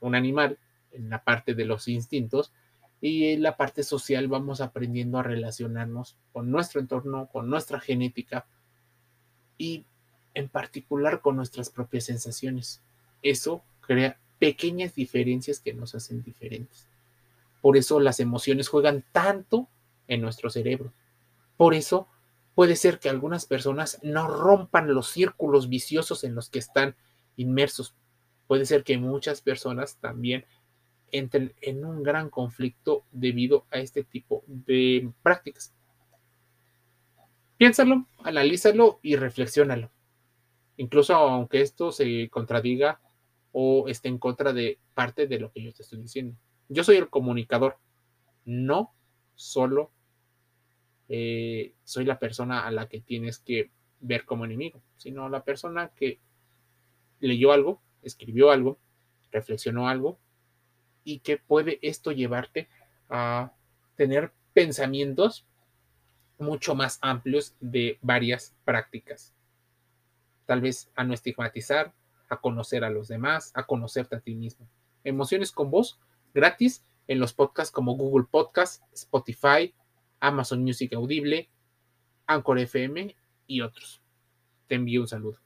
Un 0.00 0.14
animal 0.14 0.58
en 0.92 1.10
la 1.10 1.22
parte 1.24 1.54
de 1.54 1.64
los 1.64 1.88
instintos 1.88 2.52
y 3.00 3.32
en 3.32 3.42
la 3.42 3.56
parte 3.56 3.82
social 3.82 4.28
vamos 4.28 4.60
aprendiendo 4.60 5.18
a 5.18 5.22
relacionarnos 5.22 6.16
con 6.32 6.50
nuestro 6.50 6.80
entorno, 6.80 7.28
con 7.32 7.48
nuestra 7.48 7.80
genética 7.80 8.46
y 9.56 9.84
en 10.34 10.48
particular 10.48 11.20
con 11.20 11.36
nuestras 11.36 11.70
propias 11.70 12.04
sensaciones. 12.04 12.82
Eso 13.22 13.62
crea 13.80 14.18
pequeñas 14.38 14.94
diferencias 14.94 15.60
que 15.60 15.74
nos 15.74 15.94
hacen 15.94 16.22
diferentes. 16.22 16.86
Por 17.60 17.76
eso 17.76 18.00
las 18.00 18.20
emociones 18.20 18.68
juegan 18.68 19.04
tanto 19.12 19.68
en 20.08 20.20
nuestro 20.20 20.50
cerebro. 20.50 20.92
Por 21.56 21.74
eso 21.74 22.08
puede 22.54 22.76
ser 22.76 22.98
que 22.98 23.08
algunas 23.08 23.46
personas 23.46 23.98
no 24.02 24.28
rompan 24.28 24.94
los 24.94 25.08
círculos 25.08 25.68
viciosos 25.68 26.24
en 26.24 26.34
los 26.34 26.48
que 26.48 26.58
están 26.58 26.96
inmersos. 27.36 27.94
Puede 28.46 28.66
ser 28.66 28.82
que 28.82 28.98
muchas 28.98 29.40
personas 29.40 29.96
también 29.96 30.44
entren 31.12 31.54
en 31.60 31.84
un 31.84 32.02
gran 32.02 32.30
conflicto 32.30 33.04
debido 33.12 33.66
a 33.70 33.78
este 33.78 34.04
tipo 34.04 34.44
de 34.46 35.10
prácticas. 35.22 35.74
Piénsalo, 37.56 38.06
analízalo 38.24 39.00
y 39.02 39.16
reflexiónalo. 39.16 39.90
Incluso 40.76 41.14
aunque 41.14 41.60
esto 41.60 41.92
se 41.92 42.28
contradiga 42.30 43.00
o 43.52 43.88
esté 43.88 44.08
en 44.08 44.18
contra 44.18 44.52
de 44.52 44.78
parte 44.94 45.26
de 45.26 45.38
lo 45.38 45.52
que 45.52 45.62
yo 45.62 45.72
te 45.72 45.82
estoy 45.82 46.00
diciendo. 46.00 46.36
Yo 46.68 46.84
soy 46.84 46.96
el 46.96 47.10
comunicador, 47.10 47.78
no 48.44 48.94
solo 49.34 49.90
eh, 51.08 51.74
soy 51.84 52.04
la 52.04 52.18
persona 52.18 52.66
a 52.66 52.70
la 52.70 52.88
que 52.88 53.00
tienes 53.00 53.38
que 53.38 53.70
ver 54.00 54.24
como 54.24 54.44
enemigo, 54.44 54.80
sino 54.96 55.28
la 55.28 55.44
persona 55.44 55.88
que 55.88 56.20
leyó 57.18 57.52
algo, 57.52 57.82
escribió 58.02 58.50
algo, 58.50 58.78
reflexionó 59.30 59.88
algo 59.88 60.18
y 61.04 61.20
que 61.20 61.38
puede 61.38 61.78
esto 61.82 62.12
llevarte 62.12 62.68
a 63.08 63.52
tener 63.96 64.32
pensamientos 64.52 65.46
mucho 66.38 66.74
más 66.74 66.98
amplios 67.02 67.54
de 67.60 67.98
varias 68.00 68.54
prácticas. 68.64 69.34
Tal 70.46 70.60
vez 70.60 70.90
a 70.96 71.04
no 71.04 71.14
estigmatizar, 71.14 71.92
a 72.28 72.40
conocer 72.40 72.84
a 72.84 72.90
los 72.90 73.08
demás, 73.08 73.52
a 73.54 73.64
conocerte 73.64 74.16
a 74.16 74.20
ti 74.20 74.34
mismo. 74.34 74.66
Emociones 75.04 75.52
con 75.52 75.70
voz 75.70 75.98
gratis 76.34 76.84
en 77.08 77.18
los 77.18 77.32
podcasts 77.32 77.72
como 77.72 77.96
Google 77.96 78.26
Podcast, 78.30 78.82
Spotify, 78.92 79.74
Amazon 80.20 80.62
Music 80.62 80.92
Audible, 80.94 81.48
Anchor 82.26 82.58
FM 82.58 83.14
y 83.46 83.60
otros. 83.60 84.00
Te 84.68 84.76
envío 84.76 85.00
un 85.02 85.08
saludo. 85.08 85.38